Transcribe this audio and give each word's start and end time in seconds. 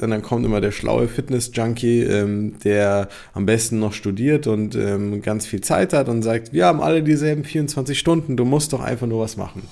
Und 0.00 0.10
dann 0.10 0.22
kommt 0.22 0.46
immer 0.46 0.60
der 0.60 0.70
schlaue 0.70 1.08
Fitness-Junkie, 1.08 2.02
ähm, 2.04 2.60
der 2.62 3.08
am 3.34 3.44
besten 3.44 3.80
noch 3.80 3.92
studiert 3.92 4.46
und 4.46 4.76
ähm, 4.76 5.20
ganz 5.20 5.46
viel 5.46 5.62
Zeit 5.62 5.92
hat 5.92 6.08
und 6.08 6.22
sagt, 6.22 6.52
wir 6.52 6.66
haben 6.66 6.80
alle 6.80 7.02
dieselben 7.02 7.42
24 7.42 7.98
Stunden, 7.98 8.36
du 8.36 8.44
musst 8.44 8.72
doch 8.72 8.78
einfach 8.78 9.08
nur 9.08 9.20
was 9.20 9.36
machen. 9.36 9.62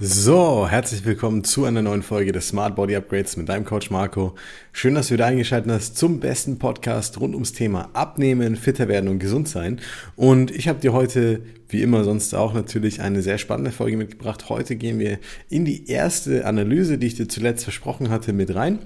So, 0.00 0.68
herzlich 0.68 1.04
willkommen 1.04 1.42
zu 1.42 1.64
einer 1.64 1.82
neuen 1.82 2.04
Folge 2.04 2.30
des 2.30 2.46
Smart 2.46 2.76
Body 2.76 2.94
Upgrades 2.94 3.36
mit 3.36 3.48
deinem 3.48 3.64
Coach 3.64 3.90
Marco. 3.90 4.36
Schön, 4.70 4.94
dass 4.94 5.08
du 5.08 5.14
wieder 5.14 5.26
eingeschaltet 5.26 5.72
hast 5.72 5.96
zum 5.96 6.20
besten 6.20 6.60
Podcast 6.60 7.18
rund 7.18 7.34
ums 7.34 7.52
Thema 7.52 7.90
Abnehmen, 7.94 8.54
fitter 8.54 8.86
werden 8.86 9.08
und 9.08 9.18
gesund 9.18 9.48
sein. 9.48 9.80
Und 10.14 10.52
ich 10.52 10.68
habe 10.68 10.78
dir 10.78 10.92
heute, 10.92 11.40
wie 11.68 11.82
immer 11.82 12.04
sonst 12.04 12.32
auch 12.36 12.54
natürlich, 12.54 13.00
eine 13.00 13.22
sehr 13.22 13.38
spannende 13.38 13.72
Folge 13.72 13.96
mitgebracht. 13.96 14.48
Heute 14.48 14.76
gehen 14.76 15.00
wir 15.00 15.18
in 15.48 15.64
die 15.64 15.90
erste 15.90 16.46
Analyse, 16.46 16.96
die 16.98 17.08
ich 17.08 17.16
dir 17.16 17.28
zuletzt 17.28 17.64
versprochen 17.64 18.08
hatte, 18.08 18.32
mit 18.32 18.54
rein 18.54 18.78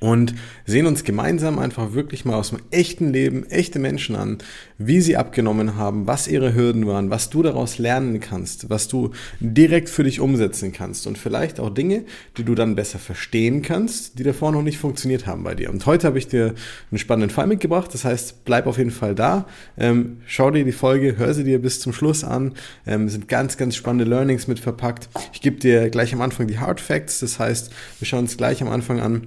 und 0.00 0.34
sehen 0.64 0.86
uns 0.86 1.04
gemeinsam 1.04 1.58
einfach 1.58 1.92
wirklich 1.92 2.24
mal 2.24 2.34
aus 2.34 2.50
dem 2.50 2.60
echten 2.70 3.12
Leben 3.12 3.44
echte 3.50 3.78
Menschen 3.78 4.16
an, 4.16 4.38
wie 4.78 5.00
sie 5.02 5.16
abgenommen 5.16 5.76
haben, 5.76 6.06
was 6.06 6.26
ihre 6.26 6.54
Hürden 6.54 6.86
waren, 6.86 7.10
was 7.10 7.28
du 7.28 7.42
daraus 7.42 7.78
lernen 7.78 8.18
kannst, 8.18 8.70
was 8.70 8.88
du 8.88 9.10
direkt 9.40 9.90
für 9.90 10.02
dich 10.02 10.20
umsetzen 10.20 10.72
kannst 10.72 11.06
und 11.06 11.18
vielleicht 11.18 11.60
auch 11.60 11.68
Dinge, 11.68 12.04
die 12.38 12.44
du 12.44 12.54
dann 12.54 12.74
besser 12.74 12.98
verstehen 12.98 13.60
kannst, 13.60 14.18
die 14.18 14.22
davor 14.22 14.52
noch 14.52 14.62
nicht 14.62 14.78
funktioniert 14.78 15.26
haben 15.26 15.44
bei 15.44 15.54
dir. 15.54 15.70
Und 15.70 15.84
heute 15.84 16.06
habe 16.06 16.18
ich 16.18 16.28
dir 16.28 16.54
einen 16.90 16.98
spannenden 16.98 17.30
Fall 17.30 17.46
mitgebracht, 17.46 17.92
das 17.92 18.06
heißt, 18.06 18.46
bleib 18.46 18.66
auf 18.66 18.78
jeden 18.78 18.90
Fall 18.90 19.14
da, 19.14 19.46
ähm, 19.76 20.22
schau 20.26 20.50
dir 20.50 20.64
die 20.64 20.72
Folge, 20.72 21.18
hör 21.18 21.34
sie 21.34 21.44
dir 21.44 21.60
bis 21.60 21.78
zum 21.78 21.92
Schluss 21.92 22.24
an, 22.24 22.54
ähm, 22.86 23.10
sind 23.10 23.28
ganz, 23.28 23.58
ganz 23.58 23.76
spannende 23.76 24.06
Learnings 24.06 24.48
mit 24.48 24.60
verpackt. 24.60 25.10
Ich 25.34 25.42
gebe 25.42 25.56
dir 25.56 25.90
gleich 25.90 26.14
am 26.14 26.22
Anfang 26.22 26.46
die 26.46 26.58
Hard 26.58 26.80
Facts, 26.80 27.20
das 27.20 27.38
heißt, 27.38 27.70
wir 27.98 28.06
schauen 28.06 28.20
uns 28.20 28.38
gleich 28.38 28.62
am 28.62 28.68
Anfang 28.68 29.00
an, 29.00 29.26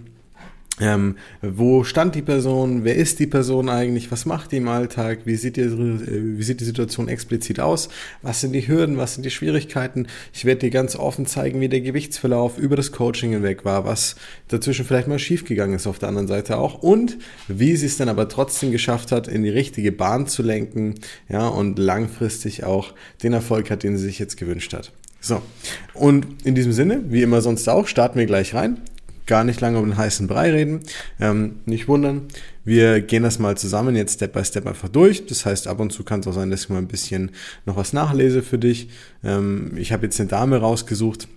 ähm, 0.82 1.18
wo 1.44 1.84
stand 1.84 2.16
die 2.16 2.24
Person? 2.24 2.84
Wer 2.84 2.96
ist 2.96 3.20
die 3.20 3.28
Person 3.28 3.70
eigentlich? 3.70 4.12
Was 4.12 4.26
macht 4.26 4.52
die 4.52 4.58
im 4.58 4.68
Alltag? 4.68 5.20
Wie 5.26 5.36
sieht 5.36 5.56
die, 5.56 5.62
äh, 5.62 6.38
wie 6.38 6.42
sieht 6.42 6.62
die 6.62 6.66
Situation 6.66 7.10
explizit 7.10 7.60
aus? 7.60 7.90
Was 8.24 8.42
sind 8.42 8.54
die 8.54 8.68
Hürden? 8.68 8.98
Was 8.98 9.14
sind 9.14 9.24
die 9.24 9.30
Schwierigkeiten? 9.30 10.08
Ich 10.34 10.46
werde 10.46 10.62
dir 10.62 10.72
ganz 10.72 10.96
offen 10.96 11.28
zeigen, 11.28 11.62
wie 11.62 11.70
der 11.70 11.82
Gewichtsverlauf 11.82 12.58
über 12.58 12.76
das 12.76 12.92
Coaching 12.92 13.32
hinweg 13.32 13.66
war, 13.66 13.86
was 13.86 14.16
dazwischen 14.48 14.84
vielleicht 14.84 15.08
mal 15.08 15.20
schiefgegangen 15.20 15.76
ist 15.76 15.86
auf 15.86 16.00
der 16.00 16.10
anderen 16.10 16.28
Seite 16.28 16.58
auch 16.58 16.82
und 16.82 17.20
wie 17.48 17.76
sie 17.76 17.86
es 17.86 17.98
dann 17.98 18.10
aber 18.10 18.28
trotzdem 18.28 18.72
geschafft 18.72 19.12
hat, 19.12 19.28
in 19.28 19.44
die 19.44 19.50
richtige 19.50 19.92
Bahn 19.92 20.26
zu 20.26 20.42
lenken, 20.42 20.96
ja, 21.30 21.48
und 21.48 21.78
langfristig 21.78 22.64
auch 22.64 22.94
den 23.22 23.34
Erfolg 23.34 23.70
hat, 23.70 23.84
den 23.84 23.98
sie 23.98 24.06
sich 24.06 24.18
jetzt 24.18 24.38
gewünscht 24.38 24.74
hat. 24.74 24.92
So. 25.22 25.42
Und 25.94 26.26
in 26.44 26.56
diesem 26.56 26.74
Sinne, 26.74 27.04
wie 27.10 27.22
immer 27.22 27.42
sonst 27.42 27.70
auch, 27.70 27.88
starten 27.88 28.18
wir 28.18 28.26
gleich 28.26 28.56
rein 28.56 28.82
gar 29.26 29.44
nicht 29.44 29.62
lange 29.62 29.80
um 29.80 29.90
den 29.90 29.98
heißen 29.98 30.28
Brei 30.28 30.52
reden. 30.52 30.82
Ähm, 31.20 31.62
nicht 31.66 31.88
wundern. 31.88 32.28
Wir 32.66 33.02
gehen 33.02 33.24
das 33.24 33.40
mal 33.40 33.58
zusammen 33.58 33.96
jetzt 33.96 34.16
Step 34.16 34.34
by 34.34 34.46
Step 34.46 34.68
einfach 34.68 34.90
durch. 34.90 35.26
Das 35.26 35.46
heißt, 35.46 35.68
ab 35.68 35.80
und 35.80 35.92
zu 35.92 36.04
kann 36.04 36.22
es 36.22 36.28
auch 36.28 36.34
sein, 36.34 36.50
dass 36.50 36.64
ich 36.64 36.70
mal 36.70 36.78
ein 36.78 36.88
bisschen 36.88 37.32
noch 37.66 37.76
was 37.76 37.94
nachlese 37.94 38.42
für 38.42 38.58
dich. 38.58 38.90
Ähm, 39.24 39.74
ich 39.76 39.92
habe 39.92 40.06
jetzt 40.06 40.20
eine 40.20 40.30
Dame 40.30 40.58
rausgesucht, 40.58 41.28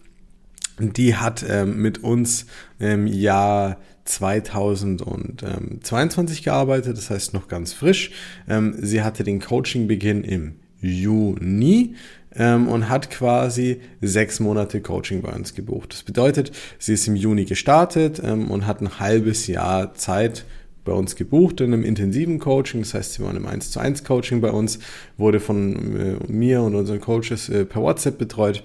die 0.78 1.16
hat 1.16 1.44
ähm, 1.48 1.80
mit 1.80 2.04
uns 2.04 2.46
im 2.78 3.06
Jahr 3.06 3.78
2022 4.04 6.42
gearbeitet, 6.42 6.96
das 6.96 7.10
heißt 7.10 7.34
noch 7.34 7.48
ganz 7.48 7.72
frisch. 7.72 8.12
Ähm, 8.48 8.76
sie 8.78 9.02
hatte 9.02 9.24
den 9.24 9.40
Coaching-Beginn 9.40 10.22
im 10.22 10.54
Juni 10.80 11.94
ähm, 12.34 12.68
und 12.68 12.88
hat 12.88 13.10
quasi 13.10 13.80
sechs 14.00 14.40
Monate 14.40 14.80
Coaching 14.80 15.22
bei 15.22 15.32
uns 15.32 15.54
gebucht. 15.54 15.92
Das 15.92 16.02
bedeutet, 16.02 16.52
sie 16.78 16.94
ist 16.94 17.06
im 17.08 17.16
Juni 17.16 17.44
gestartet 17.44 18.20
ähm, 18.24 18.50
und 18.50 18.66
hat 18.66 18.80
ein 18.80 19.00
halbes 19.00 19.46
Jahr 19.46 19.94
Zeit 19.94 20.44
bei 20.84 20.92
uns 20.92 21.16
gebucht 21.16 21.60
in 21.60 21.72
einem 21.72 21.84
intensiven 21.84 22.38
Coaching. 22.38 22.80
Das 22.80 22.94
heißt, 22.94 23.14
sie 23.14 23.22
war 23.22 23.30
in 23.30 23.36
einem 23.36 23.46
1 23.46 23.72
zu 23.72 23.80
1 23.80 24.04
Coaching 24.04 24.40
bei 24.40 24.50
uns, 24.50 24.78
wurde 25.18 25.40
von 25.40 25.96
äh, 25.96 26.32
mir 26.32 26.62
und 26.62 26.74
unseren 26.74 27.00
Coaches 27.00 27.48
äh, 27.48 27.64
per 27.64 27.82
WhatsApp 27.82 28.18
betreut. 28.18 28.62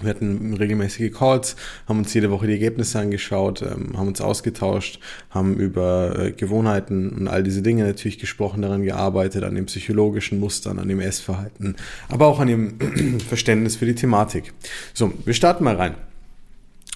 Wir 0.00 0.10
hatten 0.10 0.54
regelmäßige 0.54 1.12
Calls, 1.12 1.56
haben 1.86 1.98
uns 1.98 2.14
jede 2.14 2.30
Woche 2.30 2.46
die 2.46 2.54
Ergebnisse 2.54 2.98
angeschaut, 2.98 3.62
ähm, 3.62 3.96
haben 3.96 4.08
uns 4.08 4.20
ausgetauscht, 4.20 5.00
haben 5.30 5.56
über 5.56 6.18
äh, 6.18 6.32
Gewohnheiten 6.32 7.10
und 7.10 7.28
all 7.28 7.42
diese 7.42 7.62
Dinge 7.62 7.84
natürlich 7.84 8.18
gesprochen, 8.18 8.62
daran 8.62 8.82
gearbeitet, 8.82 9.44
an 9.44 9.54
den 9.54 9.66
psychologischen 9.66 10.40
Mustern, 10.40 10.78
an 10.78 10.88
dem 10.88 11.00
Essverhalten, 11.00 11.76
aber 12.08 12.26
auch 12.26 12.40
an 12.40 12.48
dem 12.48 13.20
Verständnis 13.28 13.76
für 13.76 13.86
die 13.86 13.94
Thematik. 13.94 14.52
So, 14.94 15.12
wir 15.24 15.34
starten 15.34 15.64
mal 15.64 15.76
rein. 15.76 15.94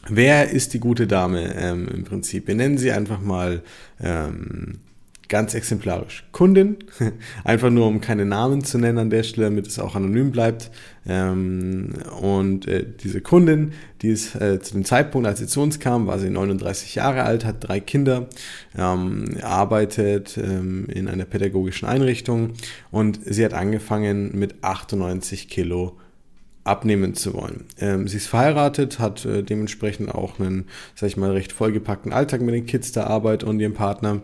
Wer 0.09 0.50
ist 0.50 0.75
die 0.75 0.81
gute 0.81 1.06
Dame 1.06 1.54
ähm, 1.56 1.88
im 1.88 2.04
Prinzip? 2.04 2.47
Wir 2.47 2.54
nennen 2.54 2.76
sie 2.76 2.93
einfach 2.93 3.20
mal 3.20 3.62
ähm, 4.00 4.81
ganz 5.28 5.54
exemplarisch. 5.54 6.24
Kundin, 6.32 6.76
einfach 7.44 7.70
nur 7.70 7.86
um 7.86 8.00
keine 8.00 8.24
Namen 8.24 8.64
zu 8.64 8.78
nennen 8.78 8.98
an 8.98 9.10
der 9.10 9.22
Stelle, 9.22 9.48
damit 9.48 9.66
es 9.66 9.78
auch 9.78 9.94
anonym 9.94 10.30
bleibt. 10.30 10.70
Ähm, 11.06 11.90
und 12.20 12.66
äh, 12.68 12.86
diese 13.02 13.20
Kundin, 13.20 13.72
die 14.02 14.08
ist 14.08 14.34
äh, 14.36 14.60
zu 14.60 14.74
dem 14.74 14.84
Zeitpunkt, 14.84 15.26
als 15.26 15.38
sie 15.38 15.46
zu 15.46 15.60
uns 15.60 15.80
kam, 15.80 16.06
war 16.06 16.18
sie 16.18 16.30
39 16.30 16.94
Jahre 16.94 17.24
alt, 17.24 17.44
hat 17.44 17.68
drei 17.68 17.80
Kinder, 17.80 18.28
ähm, 18.76 19.36
arbeitet 19.42 20.38
ähm, 20.38 20.86
in 20.88 21.08
einer 21.08 21.24
pädagogischen 21.24 21.88
Einrichtung 21.88 22.52
und 22.90 23.20
sie 23.24 23.44
hat 23.44 23.54
angefangen 23.54 24.38
mit 24.38 24.62
98 24.62 25.48
Kilo 25.48 25.98
abnehmen 26.64 27.14
zu 27.14 27.34
wollen. 27.34 27.66
Ähm, 27.78 28.08
sie 28.08 28.16
ist 28.16 28.26
verheiratet, 28.26 28.98
hat 28.98 29.24
äh, 29.26 29.42
dementsprechend 29.42 30.14
auch 30.14 30.40
einen, 30.40 30.66
sag 30.94 31.08
ich 31.08 31.16
mal, 31.16 31.30
recht 31.32 31.52
vollgepackten 31.52 32.12
Alltag 32.12 32.40
mit 32.40 32.54
den 32.54 32.66
Kids 32.66 32.92
der 32.92 33.08
Arbeit 33.08 33.44
und 33.44 33.60
ihrem 33.60 33.74
Partner 33.74 34.22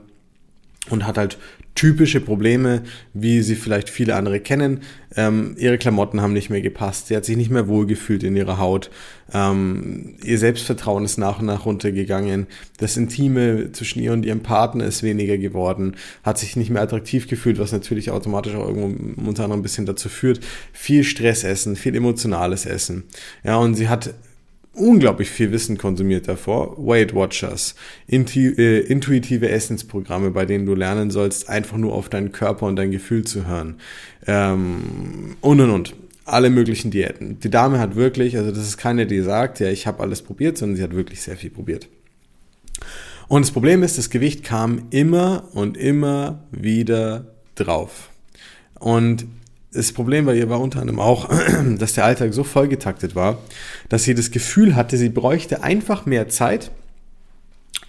und 0.88 1.06
hat 1.06 1.18
halt 1.18 1.38
typische 1.74 2.20
Probleme, 2.20 2.82
wie 3.14 3.42
sie 3.42 3.54
vielleicht 3.54 3.90
viele 3.90 4.16
andere 4.16 4.40
kennen. 4.40 4.80
Ähm, 5.16 5.54
ihre 5.56 5.78
Klamotten 5.78 6.20
haben 6.20 6.32
nicht 6.32 6.50
mehr 6.50 6.60
gepasst, 6.60 7.06
sie 7.06 7.16
hat 7.16 7.24
sich 7.24 7.36
nicht 7.36 7.50
mehr 7.50 7.68
wohlgefühlt 7.68 8.22
in 8.22 8.36
ihrer 8.36 8.58
Haut, 8.58 8.90
ähm, 9.32 10.16
ihr 10.22 10.38
Selbstvertrauen 10.38 11.04
ist 11.04 11.16
nach 11.16 11.40
und 11.40 11.46
nach 11.46 11.66
runtergegangen, 11.66 12.46
das 12.78 12.96
Intime 12.96 13.72
zwischen 13.72 14.00
ihr 14.00 14.12
und 14.12 14.26
ihrem 14.26 14.40
Partner 14.40 14.84
ist 14.84 15.02
weniger 15.02 15.38
geworden, 15.38 15.96
hat 16.22 16.38
sich 16.38 16.56
nicht 16.56 16.70
mehr 16.70 16.82
attraktiv 16.82 17.28
gefühlt, 17.28 17.58
was 17.58 17.72
natürlich 17.72 18.10
automatisch 18.10 18.54
auch 18.54 18.68
irgendwo 18.68 19.28
unter 19.28 19.44
anderem 19.44 19.60
ein 19.60 19.62
bisschen 19.62 19.86
dazu 19.86 20.08
führt, 20.08 20.40
viel 20.72 21.04
Stress 21.04 21.44
essen, 21.44 21.76
viel 21.76 21.94
emotionales 21.94 22.66
Essen. 22.66 23.04
Ja, 23.44 23.56
und 23.56 23.74
sie 23.74 23.88
hat 23.88 24.14
unglaublich 24.74 25.30
viel 25.30 25.52
Wissen 25.52 25.78
konsumiert 25.78 26.28
davor. 26.28 26.76
Weight 26.78 27.14
Watchers, 27.14 27.74
äh, 28.08 28.80
intuitive 28.80 29.48
Essensprogramme, 29.48 30.30
bei 30.30 30.46
denen 30.46 30.66
du 30.66 30.74
lernen 30.74 31.10
sollst, 31.10 31.48
einfach 31.48 31.76
nur 31.76 31.94
auf 31.94 32.08
deinen 32.08 32.32
Körper 32.32 32.66
und 32.66 32.76
dein 32.76 32.90
Gefühl 32.90 33.24
zu 33.24 33.46
hören. 33.46 33.76
Ähm, 34.26 35.36
und 35.40 35.60
und 35.60 35.70
und. 35.70 35.94
Alle 36.24 36.50
möglichen 36.50 36.92
Diäten. 36.92 37.40
Die 37.40 37.50
Dame 37.50 37.80
hat 37.80 37.96
wirklich, 37.96 38.36
also 38.36 38.50
das 38.50 38.60
ist 38.60 38.76
keine, 38.76 39.06
die 39.06 39.20
sagt, 39.20 39.58
ja, 39.58 39.68
ich 39.68 39.88
habe 39.88 40.00
alles 40.00 40.22
probiert, 40.22 40.58
sondern 40.58 40.76
sie 40.76 40.82
hat 40.82 40.94
wirklich 40.94 41.22
sehr 41.22 41.36
viel 41.36 41.50
probiert. 41.50 41.88
Und 43.26 43.42
das 43.42 43.50
Problem 43.50 43.82
ist, 43.82 43.98
das 43.98 44.10
Gewicht 44.10 44.44
kam 44.44 44.86
immer 44.90 45.48
und 45.54 45.76
immer 45.76 46.44
wieder 46.52 47.34
drauf. 47.56 48.10
Und 48.78 49.26
das 49.72 49.92
Problem 49.92 50.26
bei 50.26 50.34
ihr 50.34 50.48
war 50.50 50.60
unter 50.60 50.80
anderem 50.80 51.00
auch, 51.00 51.28
dass 51.78 51.94
der 51.94 52.04
Alltag 52.04 52.34
so 52.34 52.44
vollgetaktet 52.44 53.14
war, 53.14 53.38
dass 53.88 54.04
sie 54.04 54.14
das 54.14 54.30
Gefühl 54.30 54.74
hatte, 54.74 54.96
sie 54.96 55.08
bräuchte 55.08 55.62
einfach 55.62 56.06
mehr 56.06 56.28
Zeit, 56.28 56.70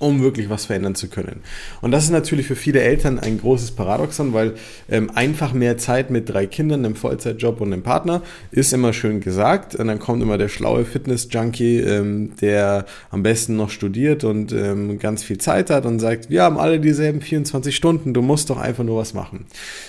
um 0.02 0.22
wirklich 0.22 0.50
was 0.50 0.66
verändern 0.66 0.96
zu 0.96 1.08
können. 1.08 1.42
Und 1.82 1.92
das 1.92 2.06
ist 2.06 2.10
natürlich 2.10 2.48
für 2.48 2.56
viele 2.56 2.82
Eltern 2.82 3.20
ein 3.20 3.40
großes 3.40 3.72
Paradoxon, 3.72 4.34
weil 4.34 4.56
ähm, 4.90 5.12
einfach 5.14 5.54
mehr 5.54 5.78
Zeit 5.78 6.10
mit 6.10 6.28
drei 6.28 6.48
Kindern, 6.48 6.84
einem 6.84 6.96
Vollzeitjob 6.96 7.62
und 7.62 7.72
einem 7.72 7.84
Partner 7.84 8.24
ist 8.52 8.74
immer 8.74 8.94
schön 8.94 9.22
gesagt. 9.22 9.76
Und 9.76 9.88
dann 9.88 10.00
kommt 10.00 10.22
immer 10.24 10.38
der 10.38 10.50
schlaue 10.50 10.86
Fitness-Junkie, 10.86 11.80
ähm, 11.80 12.32
der 12.42 12.86
am 13.12 13.22
besten 13.22 13.56
noch 13.56 13.70
studiert 13.70 14.24
und 14.24 14.52
ähm, 14.52 14.98
ganz 14.98 15.24
viel 15.24 15.38
Zeit 15.38 15.70
hat 15.70 15.86
und 15.86 16.00
sagt, 16.00 16.30
wir 16.30 16.44
haben 16.44 16.58
alle 16.58 16.80
dieselben 16.80 17.22
24 17.22 17.76
Stunden, 17.76 18.14
du 18.14 18.22
musst 18.22 18.50
doch 18.50 18.58
einfach 18.58 18.84
nur 18.84 18.98
was 18.98 19.14
machen. 19.14 19.46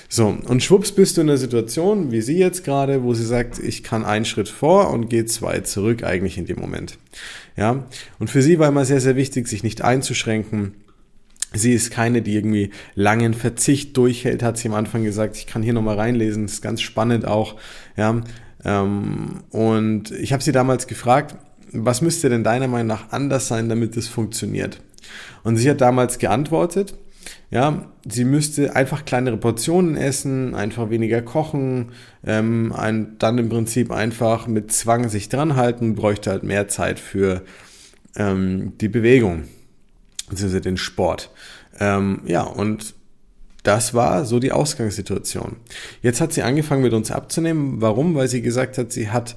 So, 0.08 0.36
und 0.46 0.62
schwupps 0.62 0.92
bist 0.92 1.16
du 1.16 1.22
in 1.22 1.30
einer 1.30 1.38
Situation, 1.38 2.12
wie 2.12 2.20
sie 2.20 2.38
jetzt 2.38 2.64
gerade, 2.64 3.02
wo 3.02 3.14
sie 3.14 3.24
sagt, 3.24 3.58
ich 3.58 3.82
kann 3.82 4.04
einen 4.04 4.26
Schritt 4.26 4.48
vor 4.48 4.90
und 4.90 5.08
gehe 5.08 5.24
zwei 5.24 5.60
zurück 5.60 6.04
eigentlich 6.04 6.36
in 6.36 6.46
dem 6.46 6.60
Moment. 6.60 6.98
Ja, 7.56 7.86
und 8.18 8.30
für 8.30 8.42
sie 8.42 8.58
war 8.58 8.68
immer 8.68 8.84
sehr, 8.84 9.00
sehr 9.00 9.16
wichtig, 9.16 9.48
sich 9.48 9.62
nicht 9.62 9.82
einzuschränken. 9.82 10.74
Sie 11.54 11.74
ist 11.74 11.90
keine, 11.90 12.22
die 12.22 12.34
irgendwie 12.34 12.70
langen 12.94 13.34
Verzicht 13.34 13.96
durchhält, 13.96 14.42
hat 14.42 14.56
sie 14.56 14.68
am 14.68 14.74
Anfang 14.74 15.04
gesagt. 15.04 15.36
Ich 15.36 15.46
kann 15.46 15.62
hier 15.62 15.74
nochmal 15.74 15.96
reinlesen, 15.96 16.44
das 16.44 16.54
ist 16.54 16.62
ganz 16.62 16.80
spannend 16.80 17.26
auch. 17.26 17.56
Ja, 17.96 18.22
ähm, 18.64 19.42
und 19.50 20.10
ich 20.12 20.32
habe 20.32 20.42
sie 20.42 20.52
damals 20.52 20.86
gefragt, 20.86 21.36
was 21.72 22.00
müsste 22.00 22.28
denn 22.28 22.44
deiner 22.44 22.68
Meinung 22.68 22.86
nach 22.86 23.12
anders 23.12 23.48
sein, 23.48 23.68
damit 23.68 23.96
es 23.96 24.08
funktioniert? 24.08 24.80
Und 25.42 25.56
sie 25.56 25.68
hat 25.68 25.80
damals 25.80 26.18
geantwortet, 26.18 26.94
Ja, 27.50 27.92
sie 28.08 28.24
müsste 28.24 28.74
einfach 28.74 29.04
kleinere 29.04 29.36
Portionen 29.36 29.96
essen, 29.96 30.54
einfach 30.54 30.90
weniger 30.90 31.22
kochen, 31.22 31.92
ähm, 32.24 32.72
ein, 32.72 33.16
dann 33.18 33.38
im 33.38 33.48
Prinzip 33.48 33.90
einfach 33.90 34.46
mit 34.46 34.72
Zwang 34.72 35.08
sich 35.08 35.28
dran 35.28 35.56
halten, 35.56 35.94
bräuchte 35.94 36.30
halt 36.30 36.42
mehr 36.42 36.68
Zeit 36.68 36.98
für 36.98 37.42
ähm, 38.16 38.72
die 38.80 38.88
Bewegung, 38.88 39.44
beziehungsweise 40.28 40.60
den 40.60 40.76
Sport. 40.76 41.30
Ähm, 41.78 42.20
ja, 42.26 42.42
und 42.42 42.94
das 43.62 43.94
war 43.94 44.24
so 44.24 44.40
die 44.40 44.52
Ausgangssituation. 44.52 45.56
Jetzt 46.00 46.20
hat 46.20 46.32
sie 46.32 46.42
angefangen 46.42 46.82
mit 46.82 46.92
uns 46.92 47.10
abzunehmen. 47.10 47.80
Warum? 47.80 48.14
Weil 48.14 48.28
sie 48.28 48.42
gesagt 48.42 48.76
hat, 48.76 48.92
sie 48.92 49.10
hat 49.10 49.36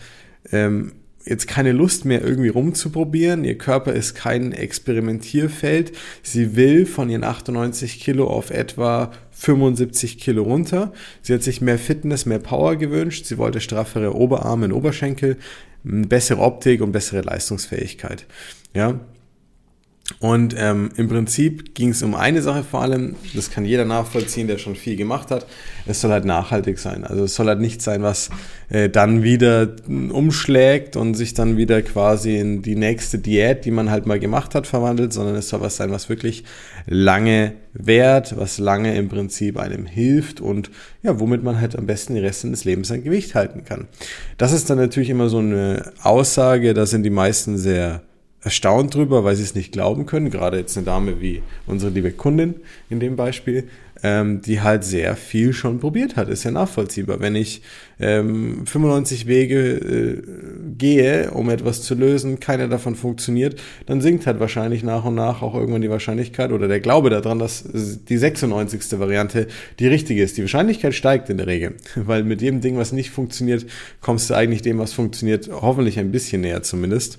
ähm, 0.51 0.93
jetzt 1.25 1.47
keine 1.47 1.71
Lust 1.71 2.05
mehr 2.05 2.23
irgendwie 2.23 2.49
rumzuprobieren. 2.49 3.43
Ihr 3.43 3.57
Körper 3.57 3.93
ist 3.93 4.15
kein 4.15 4.51
Experimentierfeld. 4.51 5.91
Sie 6.21 6.55
will 6.55 6.85
von 6.85 7.09
ihren 7.09 7.23
98 7.23 7.99
Kilo 7.99 8.27
auf 8.27 8.51
etwa 8.51 9.11
75 9.31 10.19
Kilo 10.19 10.43
runter. 10.43 10.93
Sie 11.21 11.33
hat 11.33 11.43
sich 11.43 11.61
mehr 11.61 11.79
Fitness, 11.79 12.25
mehr 12.25 12.39
Power 12.39 12.75
gewünscht. 12.75 13.25
Sie 13.25 13.37
wollte 13.37 13.59
straffere 13.59 14.15
Oberarme 14.15 14.65
und 14.65 14.73
Oberschenkel, 14.73 15.37
bessere 15.83 16.41
Optik 16.41 16.81
und 16.81 16.91
bessere 16.91 17.21
Leistungsfähigkeit. 17.21 18.25
Ja, 18.73 18.99
und 20.19 20.55
ähm, 20.57 20.91
im 20.97 21.09
Prinzip 21.09 21.73
ging 21.73 21.89
es 21.89 22.03
um 22.03 22.13
eine 22.13 22.43
Sache 22.43 22.63
vor 22.63 22.83
allem, 22.83 23.15
das 23.33 23.49
kann 23.49 23.65
jeder 23.65 23.85
nachvollziehen, 23.85 24.47
der 24.47 24.59
schon 24.59 24.75
viel 24.75 24.95
gemacht 24.95 25.31
hat. 25.31 25.47
Es 25.87 25.99
soll 25.99 26.11
halt 26.11 26.25
nachhaltig 26.25 26.77
sein. 26.77 27.03
Also 27.03 27.23
es 27.23 27.33
soll 27.33 27.47
halt 27.47 27.59
nicht 27.59 27.81
sein, 27.81 28.03
was 28.03 28.29
äh, 28.69 28.87
dann 28.87 29.23
wieder 29.23 29.75
umschlägt 29.87 30.95
und 30.95 31.15
sich 31.15 31.33
dann 31.33 31.57
wieder 31.57 31.81
quasi 31.81 32.37
in 32.37 32.61
die 32.61 32.75
nächste 32.75 33.17
Diät, 33.17 33.65
die 33.65 33.71
man 33.71 33.89
halt 33.89 34.05
mal 34.05 34.19
gemacht 34.19 34.53
hat, 34.53 34.67
verwandelt, 34.67 35.11
sondern 35.11 35.35
es 35.35 35.49
soll 35.49 35.61
was 35.61 35.77
sein, 35.77 35.89
was 35.89 36.07
wirklich 36.07 36.43
lange 36.85 37.53
währt, 37.73 38.37
was 38.37 38.59
lange 38.59 38.95
im 38.95 39.09
Prinzip 39.09 39.57
einem 39.57 39.87
hilft 39.87 40.39
und 40.39 40.69
ja, 41.01 41.19
womit 41.19 41.43
man 41.43 41.59
halt 41.59 41.75
am 41.75 41.87
besten 41.87 42.13
die 42.13 42.21
Reste 42.21 42.47
des 42.51 42.63
Lebens 42.63 42.89
sein 42.89 43.03
Gewicht 43.03 43.33
halten 43.33 43.65
kann. 43.65 43.87
Das 44.37 44.53
ist 44.53 44.69
dann 44.69 44.77
natürlich 44.77 45.09
immer 45.09 45.29
so 45.29 45.39
eine 45.39 45.93
Aussage, 46.03 46.75
da 46.75 46.85
sind 46.85 47.01
die 47.01 47.09
meisten 47.09 47.57
sehr 47.57 48.03
erstaunt 48.45 48.93
drüber, 48.93 49.23
weil 49.23 49.35
sie 49.35 49.43
es 49.43 49.55
nicht 49.55 49.71
glauben 49.71 50.05
können. 50.05 50.29
Gerade 50.29 50.57
jetzt 50.57 50.77
eine 50.77 50.85
Dame 50.85 51.19
wie 51.19 51.41
unsere 51.65 51.91
liebe 51.91 52.11
Kundin 52.11 52.53
in 52.91 52.99
dem 52.99 53.15
Beispiel, 53.15 53.67
ähm, 54.03 54.41
die 54.41 54.61
halt 54.61 54.83
sehr 54.83 55.15
viel 55.15 55.51
schon 55.51 55.79
probiert 55.79 56.15
hat. 56.15 56.29
Ist 56.29 56.43
ja 56.43 56.51
nachvollziehbar. 56.51 57.19
Wenn 57.19 57.35
ich 57.35 57.63
ähm, 57.99 58.67
95 58.67 59.25
Wege 59.25 59.57
äh, 59.57 60.21
gehe, 60.77 61.31
um 61.31 61.49
etwas 61.49 61.81
zu 61.81 61.95
lösen, 61.95 62.39
keiner 62.39 62.67
davon 62.67 62.95
funktioniert, 62.95 63.59
dann 63.87 63.99
sinkt 63.99 64.27
halt 64.27 64.39
wahrscheinlich 64.39 64.83
nach 64.83 65.05
und 65.05 65.15
nach 65.15 65.41
auch 65.41 65.55
irgendwann 65.55 65.81
die 65.81 65.89
Wahrscheinlichkeit 65.89 66.51
oder 66.51 66.67
der 66.67 66.81
Glaube 66.81 67.09
daran, 67.09 67.39
dass 67.39 67.63
die 67.73 68.17
96. 68.17 68.99
Variante 68.99 69.47
die 69.79 69.87
richtige 69.87 70.21
ist. 70.21 70.37
Die 70.37 70.41
Wahrscheinlichkeit 70.41 70.93
steigt 70.93 71.31
in 71.31 71.37
der 71.37 71.47
Regel, 71.47 71.73
weil 71.95 72.23
mit 72.23 72.43
jedem 72.43 72.61
Ding, 72.61 72.77
was 72.77 72.91
nicht 72.91 73.09
funktioniert, 73.09 73.65
kommst 74.01 74.29
du 74.29 74.35
eigentlich 74.35 74.61
dem, 74.61 74.77
was 74.77 74.93
funktioniert, 74.93 75.49
hoffentlich 75.51 75.97
ein 75.97 76.11
bisschen 76.11 76.41
näher 76.41 76.61
zumindest. 76.61 77.17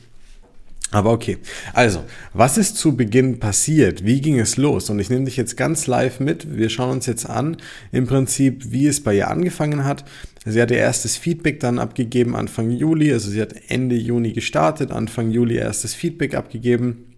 Aber 0.92 1.10
okay. 1.10 1.38
Also, 1.72 2.04
was 2.32 2.58
ist 2.58 2.76
zu 2.76 2.96
Beginn 2.96 3.40
passiert? 3.40 4.04
Wie 4.04 4.20
ging 4.20 4.38
es 4.38 4.56
los? 4.56 4.88
Und 4.88 5.00
ich 5.00 5.10
nehme 5.10 5.24
dich 5.24 5.36
jetzt 5.36 5.56
ganz 5.56 5.88
live 5.88 6.20
mit. 6.20 6.56
Wir 6.56 6.70
schauen 6.70 6.90
uns 6.90 7.06
jetzt 7.06 7.28
an, 7.28 7.56
im 7.90 8.06
Prinzip, 8.06 8.70
wie 8.70 8.86
es 8.86 9.02
bei 9.02 9.16
ihr 9.16 9.28
angefangen 9.28 9.84
hat. 9.84 10.04
Sie 10.44 10.62
hat 10.62 10.70
ihr 10.70 10.76
erstes 10.76 11.16
Feedback 11.16 11.58
dann 11.58 11.80
abgegeben 11.80 12.36
Anfang 12.36 12.70
Juli. 12.70 13.12
Also 13.12 13.30
sie 13.30 13.42
hat 13.42 13.54
Ende 13.68 13.96
Juni 13.96 14.32
gestartet, 14.32 14.92
Anfang 14.92 15.30
Juli 15.32 15.56
erstes 15.56 15.92
Feedback 15.92 16.34
abgegeben. 16.34 17.15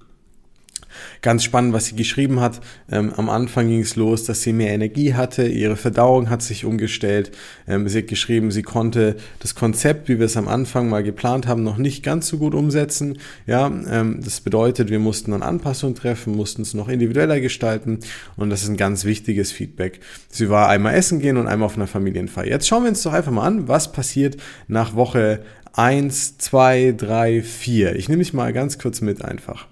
Ganz 1.23 1.45
spannend, 1.45 1.73
was 1.73 1.87
sie 1.87 1.97
geschrieben 1.97 2.41
hat. 2.41 2.61
Ähm, 2.91 3.12
am 3.17 3.29
Anfang 3.29 3.69
ging 3.69 3.81
es 3.81 3.97
los, 3.97 4.25
dass 4.25 4.43
sie 4.43 4.53
mehr 4.53 4.73
Energie 4.73 5.15
hatte, 5.15 5.47
ihre 5.47 5.77
Verdauung 5.77 6.31
hat 6.31 6.43
sich 6.43 6.65
umgestellt. 6.65 7.33
Ähm, 7.67 7.89
sie 7.89 7.99
hat 7.99 8.09
geschrieben, 8.09 8.50
sie 8.50 8.62
konnte 8.62 9.17
das 9.41 9.55
Konzept, 9.55 10.09
wie 10.09 10.19
wir 10.19 10.27
es 10.27 10.37
am 10.37 10.49
Anfang 10.49 10.89
mal 10.89 11.03
geplant 11.03 11.47
haben, 11.47 11.62
noch 11.62 11.79
nicht 11.79 12.03
ganz 12.03 12.29
so 12.29 12.39
gut 12.39 12.55
umsetzen. 12.55 13.19
Ja, 13.47 13.67
ähm, 13.67 14.21
das 14.23 14.41
bedeutet, 14.41 14.91
wir 14.91 14.99
mussten 14.99 15.33
dann 15.33 15.43
Anpassungen 15.43 15.95
treffen, 15.95 16.37
mussten 16.37 16.62
es 16.62 16.75
noch 16.75 16.89
individueller 16.89 17.41
gestalten 17.41 18.00
und 18.37 18.50
das 18.50 18.62
ist 18.62 18.69
ein 18.69 18.77
ganz 18.77 19.05
wichtiges 19.05 19.53
Feedback. 19.53 20.00
Sie 20.29 20.49
war 20.49 20.69
einmal 20.69 20.95
essen 20.95 21.21
gehen 21.21 21.37
und 21.37 21.47
einmal 21.47 21.67
auf 21.67 21.77
einer 21.77 21.87
Familienfeier. 21.87 22.47
Jetzt 22.47 22.69
schauen 22.69 22.85
wir 22.85 22.91
uns 22.91 23.03
doch 23.03 23.12
einfach 23.12 23.33
mal 23.33 23.47
an, 23.47 23.69
was 23.69 23.93
passiert 23.93 24.37
nach 24.69 24.95
Woche 24.95 25.41
1, 25.75 26.39
2, 26.39 26.95
3, 26.97 27.43
4. 27.43 27.97
Ich 27.97 28.09
nehme 28.09 28.19
mich 28.19 28.35
mal 28.35 28.53
ganz 28.53 28.79
kurz 28.79 29.00
mit 29.00 29.25
einfach. 29.25 29.67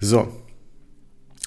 So, 0.00 0.28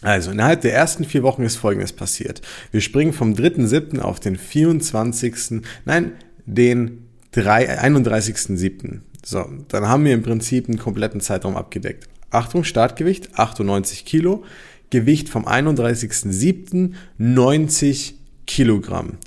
also, 0.02 0.32
innerhalb 0.32 0.62
der 0.62 0.74
ersten 0.74 1.04
vier 1.04 1.24
Wochen 1.24 1.44
ist 1.44 1.58
Folgendes 1.58 1.92
passiert. 1.92 2.42
Wir 2.72 2.80
springen 2.80 3.12
vom 3.12 3.34
3.7. 3.34 4.00
auf 4.00 4.20
den 4.20 4.38
24., 4.38 5.62
nein, 5.86 6.14
den 6.46 7.06
31.7. 7.34 9.02
So, 9.26 9.46
dann 9.68 9.88
haben 9.88 10.06
wir 10.06 10.14
im 10.14 10.24
Prinzip 10.24 10.68
einen 10.68 10.80
kompletten 10.80 11.20
Zeitraum 11.20 11.58
abgedeckt. 11.58 12.08
Achtung, 12.32 12.64
Startgewicht 12.64 13.38
98 13.38 14.06
Kilo, 14.06 14.44
Gewicht 14.90 15.30
vom 15.30 15.46
31.7. 15.46 16.94
90 17.18 18.16
Kilogramm. 18.48 19.18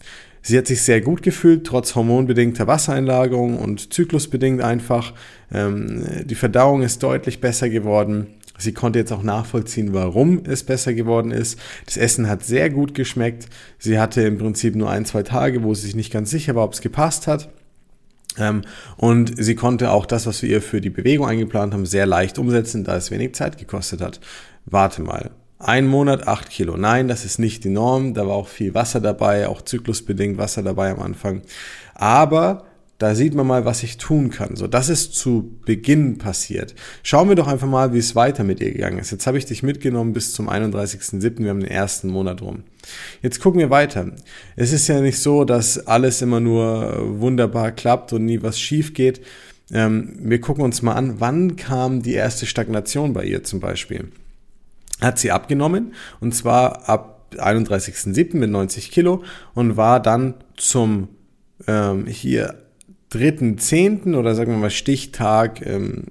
Sie 0.44 0.58
hat 0.58 0.66
sich 0.66 0.82
sehr 0.82 1.00
gut 1.00 1.22
gefühlt, 1.22 1.64
trotz 1.64 1.94
hormonbedingter 1.94 2.66
Wassereinlagerung 2.66 3.58
und 3.58 3.92
zyklusbedingt 3.92 4.60
einfach. 4.60 5.12
Ähm, 5.52 6.04
die 6.24 6.34
Verdauung 6.34 6.82
ist 6.82 7.02
deutlich 7.02 7.40
besser 7.40 7.68
geworden. 7.68 8.26
Sie 8.58 8.72
konnte 8.72 8.98
jetzt 8.98 9.12
auch 9.12 9.22
nachvollziehen, 9.22 9.92
warum 9.92 10.42
es 10.44 10.62
besser 10.62 10.94
geworden 10.94 11.30
ist. 11.30 11.58
Das 11.86 11.96
Essen 11.96 12.28
hat 12.28 12.44
sehr 12.44 12.70
gut 12.70 12.94
geschmeckt. 12.94 13.46
Sie 13.78 13.98
hatte 13.98 14.22
im 14.22 14.38
Prinzip 14.38 14.76
nur 14.76 14.90
ein, 14.90 15.04
zwei 15.04 15.22
Tage, 15.22 15.62
wo 15.62 15.74
sie 15.74 15.82
sich 15.82 15.96
nicht 15.96 16.12
ganz 16.12 16.30
sicher 16.30 16.54
war, 16.54 16.64
ob 16.64 16.74
es 16.74 16.80
gepasst 16.80 17.26
hat. 17.26 17.48
Ähm, 18.38 18.62
und 18.96 19.32
sie 19.36 19.54
konnte 19.54 19.90
auch 19.90 20.06
das, 20.06 20.26
was 20.26 20.42
wir 20.42 20.50
ihr 20.50 20.62
für 20.62 20.80
die 20.80 20.90
Bewegung 20.90 21.26
eingeplant 21.26 21.74
haben, 21.74 21.86
sehr 21.86 22.06
leicht 22.06 22.38
umsetzen, 22.38 22.84
da 22.84 22.96
es 22.96 23.10
wenig 23.10 23.34
Zeit 23.34 23.58
gekostet 23.58 24.00
hat. 24.00 24.20
Warte 24.64 25.02
mal. 25.02 25.30
Ein 25.58 25.86
Monat, 25.86 26.26
acht 26.26 26.50
Kilo. 26.50 26.76
Nein, 26.76 27.06
das 27.06 27.24
ist 27.24 27.38
nicht 27.38 27.62
die 27.62 27.68
Norm. 27.68 28.14
Da 28.14 28.26
war 28.26 28.34
auch 28.34 28.48
viel 28.48 28.74
Wasser 28.74 29.00
dabei, 29.00 29.46
auch 29.46 29.62
zyklusbedingt 29.62 30.36
Wasser 30.36 30.62
dabei 30.62 30.90
am 30.90 31.00
Anfang. 31.00 31.42
Aber 31.94 32.64
da 33.02 33.16
sieht 33.16 33.34
man 33.34 33.48
mal, 33.48 33.64
was 33.64 33.82
ich 33.82 33.96
tun 33.96 34.30
kann. 34.30 34.54
So, 34.54 34.68
das 34.68 34.88
ist 34.88 35.16
zu 35.16 35.58
Beginn 35.64 36.18
passiert. 36.18 36.76
Schauen 37.02 37.28
wir 37.28 37.34
doch 37.34 37.48
einfach 37.48 37.66
mal, 37.66 37.92
wie 37.92 37.98
es 37.98 38.14
weiter 38.14 38.44
mit 38.44 38.60
ihr 38.60 38.70
gegangen 38.70 38.98
ist. 38.98 39.10
Jetzt 39.10 39.26
habe 39.26 39.38
ich 39.38 39.44
dich 39.44 39.64
mitgenommen 39.64 40.12
bis 40.12 40.32
zum 40.32 40.48
31.07. 40.48 41.40
Wir 41.40 41.50
haben 41.50 41.60
den 41.60 41.70
ersten 41.70 42.08
Monat 42.08 42.42
rum. 42.42 42.62
Jetzt 43.20 43.40
gucken 43.40 43.58
wir 43.58 43.70
weiter. 43.70 44.12
Es 44.54 44.72
ist 44.72 44.86
ja 44.86 45.00
nicht 45.00 45.18
so, 45.18 45.44
dass 45.44 45.84
alles 45.84 46.22
immer 46.22 46.38
nur 46.38 47.20
wunderbar 47.20 47.72
klappt 47.72 48.12
und 48.12 48.24
nie 48.24 48.40
was 48.40 48.60
schief 48.60 48.94
geht. 48.94 49.20
Ähm, 49.72 50.14
wir 50.20 50.40
gucken 50.40 50.62
uns 50.62 50.80
mal 50.82 50.94
an, 50.94 51.18
wann 51.18 51.56
kam 51.56 52.02
die 52.02 52.14
erste 52.14 52.46
Stagnation 52.46 53.14
bei 53.14 53.24
ihr 53.24 53.42
zum 53.42 53.58
Beispiel. 53.58 54.12
Hat 55.00 55.18
sie 55.18 55.32
abgenommen 55.32 55.94
und 56.20 56.36
zwar 56.36 56.88
ab 56.88 57.34
31.07. 57.36 58.36
mit 58.36 58.50
90 58.50 58.92
Kilo 58.92 59.24
und 59.54 59.76
war 59.76 59.98
dann 59.98 60.34
zum 60.56 61.08
ähm, 61.66 62.06
hier 62.06 62.61
3.10. 63.12 64.16
oder 64.16 64.34
sagen 64.34 64.52
wir 64.52 64.58
mal 64.58 64.70
Stichtag 64.70 65.64
ähm, 65.66 66.04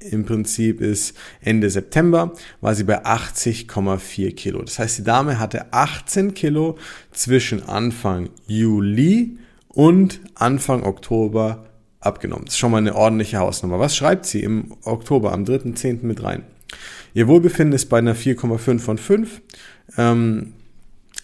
im 0.00 0.26
Prinzip 0.26 0.80
ist 0.80 1.16
Ende 1.40 1.70
September, 1.70 2.34
war 2.60 2.74
sie 2.74 2.84
bei 2.84 3.04
80,4 3.04 4.34
Kilo. 4.34 4.62
Das 4.62 4.78
heißt, 4.78 4.98
die 4.98 5.04
Dame 5.04 5.38
hatte 5.38 5.72
18 5.72 6.34
Kilo 6.34 6.76
zwischen 7.12 7.62
Anfang 7.62 8.28
Juli 8.46 9.38
und 9.68 10.20
Anfang 10.34 10.82
Oktober 10.82 11.64
abgenommen. 12.00 12.44
Das 12.44 12.54
ist 12.54 12.58
schon 12.58 12.70
mal 12.70 12.78
eine 12.78 12.94
ordentliche 12.94 13.38
Hausnummer. 13.38 13.78
Was 13.78 13.96
schreibt 13.96 14.26
sie 14.26 14.42
im 14.42 14.76
Oktober, 14.82 15.32
am 15.32 15.44
3.10. 15.44 16.04
mit 16.04 16.22
rein? 16.22 16.44
Ihr 17.14 17.28
Wohlbefinden 17.28 17.74
ist 17.74 17.86
bei 17.86 17.98
einer 17.98 18.14
4,5 18.14 18.78
von 18.78 18.98
5. 18.98 19.40
Ähm, 19.96 20.52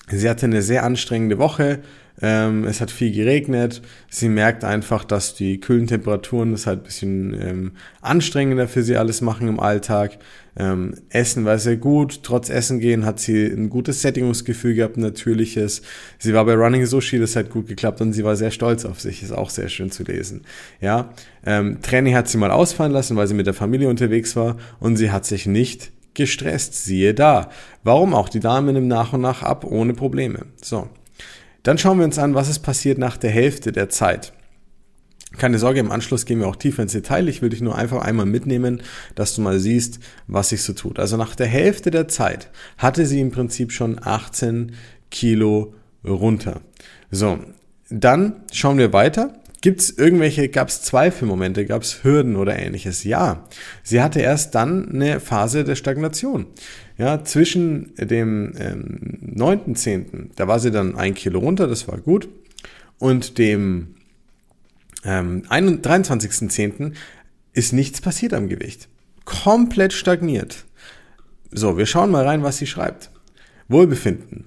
sie 0.09 0.29
hatte 0.29 0.47
eine 0.47 0.63
sehr 0.63 0.85
anstrengende 0.85 1.39
Woche. 1.39 1.81
Ähm, 2.23 2.65
es 2.65 2.81
hat 2.81 2.91
viel 2.91 3.13
geregnet. 3.13 3.83
Sie 4.09 4.29
merkt 4.29 4.65
einfach, 4.65 5.05
dass 5.05 5.35
die 5.35 5.59
kühlen 5.59 5.87
Temperaturen 5.87 6.53
das 6.53 6.67
halt 6.67 6.81
ein 6.81 6.85
bisschen 6.85 7.41
ähm, 7.41 7.73
anstrengender 8.01 8.69
für 8.69 8.83
sie 8.83 8.97
alles 8.97 9.21
machen 9.21 9.49
im 9.49 9.61
Alltag. 9.61 10.19
Ähm, 10.57 10.95
Essen 11.09 11.45
war 11.45 11.59
sehr 11.59 11.77
gut. 11.77 12.23
Trotz 12.23 12.51
Essen 12.51 12.81
gehen 12.81 13.07
hat 13.07 13.21
sie 13.21 13.47
ein 13.47 13.71
gutes 13.71 14.03
Sättigungsgefühl 14.03 14.75
gehabt, 14.75 14.97
ein 14.97 15.03
natürliches. 15.03 15.83
Sie 16.19 16.35
war 16.35 16.45
bei 16.45 16.55
Running 16.55 16.87
Sushi, 16.87 17.19
das 17.19 17.37
hat 17.37 17.51
gut 17.51 17.69
geklappt 17.69 18.01
und 18.01 18.13
sie 18.13 18.25
war 18.25 18.37
sehr 18.37 18.51
stolz 18.51 18.85
auf 18.85 19.01
sich. 19.01 19.23
Ist 19.23 19.33
auch 19.33 19.51
sehr 19.51 19.69
schön 19.69 19.91
zu 19.91 20.03
lesen. 20.03 20.43
Ja, 20.81 21.15
ähm, 21.47 21.81
Training 21.83 22.15
hat 22.15 22.29
sie 22.29 22.39
mal 22.39 22.51
ausfallen 22.51 22.93
lassen, 22.93 23.17
weil 23.17 23.27
sie 23.27 23.35
mit 23.35 23.47
der 23.47 23.55
Familie 23.55 23.89
unterwegs 23.89 24.37
war 24.37 24.57
und 24.81 24.97
sie 24.97 25.11
hat 25.11 25.25
sich 25.25 25.47
nicht 25.47 25.93
gestresst. 26.15 26.85
Siehe 26.85 27.15
da. 27.15 27.51
Warum 27.85 28.15
auch? 28.15 28.29
Die 28.29 28.41
Dame 28.41 28.73
nimmt 28.73 28.89
nach 28.89 29.13
und 29.13 29.21
nach 29.21 29.43
ab 29.43 29.65
ohne 29.65 29.95
Probleme. 29.95 30.47
So. 30.61 30.89
Dann 31.63 31.79
schauen 31.79 31.99
wir 31.99 32.05
uns 32.05 32.19
an, 32.19 32.35
was 32.35 32.49
ist 32.49 32.61
passiert 32.61 32.99
nach 32.99 33.17
der 33.17 33.31
Hälfte 33.31 33.73
der 33.73 33.89
Zeit. 33.89 34.33
Keine 35.37 35.59
Sorge, 35.59 35.79
im 35.79 35.93
Anschluss 35.93 36.27
gehen 36.27 36.41
wir 36.41 36.49
auch 36.49 36.57
tiefer 36.57 36.83
ins 36.83 36.93
Detail. 36.93 37.29
Ich 37.29 37.41
will 37.41 37.51
dich 37.51 37.61
nur 37.61 37.77
einfach 37.77 38.03
einmal 38.03 38.27
mitnehmen, 38.27 38.83
dass 39.15 39.35
du 39.35 39.43
mal 39.43 39.61
siehst, 39.61 40.01
was 40.27 40.49
sich 40.49 40.63
so 40.63 40.73
tut. 40.73 40.99
Also 40.99 41.17
nach 41.17 41.37
der 41.37 41.47
Hälfte 41.47 41.91
der 41.91 42.09
Zeit 42.09 42.51
hatte 42.79 43.07
sie 43.07 43.21
im 43.21 43.31
Prinzip 43.31 43.71
schon 43.71 44.01
18 44.03 44.73
Kilo 45.11 45.75
runter. 46.05 46.63
So, 47.11 47.39
dann 47.91 48.43
schauen 48.53 48.79
wir 48.79 48.93
weiter. 48.93 49.35
Gibt 49.63 49.81
es 49.81 49.91
irgendwelche, 49.91 50.49
gab 50.49 50.69
es 50.69 50.83
Zweifelmomente, 50.83 51.67
gab 51.67 51.83
es 51.83 52.03
Hürden 52.03 52.37
oder 52.37 52.59
ähnliches? 52.59 53.05
Ja, 53.05 53.47
sie 53.83 54.01
hatte 54.01 54.21
erst 54.21 54.55
dann 54.55 54.89
eine 54.89 55.21
Phase 55.21 55.65
der 55.65 55.77
Stagnation. 55.77 56.47
Ja, 57.01 57.25
zwischen 57.25 57.95
dem 57.97 58.53
ähm, 58.59 59.35
9.10., 59.35 60.33
da 60.37 60.49
war 60.49 60.61
sie 60.61 60.71
dann 60.71 60.97
ein 60.97 61.15
Kilo 61.15 61.39
runter, 61.39 61.67
das 61.67 61.89
war 61.89 61.97
gut, 61.97 62.29
und 62.99 63.39
dem 63.39 63.95
ähm, 65.03 65.45
23.10. 65.49 66.93
ist 67.55 67.73
nichts 67.73 68.03
passiert 68.03 68.35
am 68.35 68.51
Gewicht. 68.51 68.89
Komplett 69.25 69.95
stagniert. 69.95 70.67
So, 71.51 71.79
wir 71.79 71.87
schauen 71.87 72.11
mal 72.11 72.27
rein, 72.27 72.43
was 72.43 72.59
sie 72.59 72.67
schreibt. 72.67 73.11
Wohlbefinden. 73.69 74.45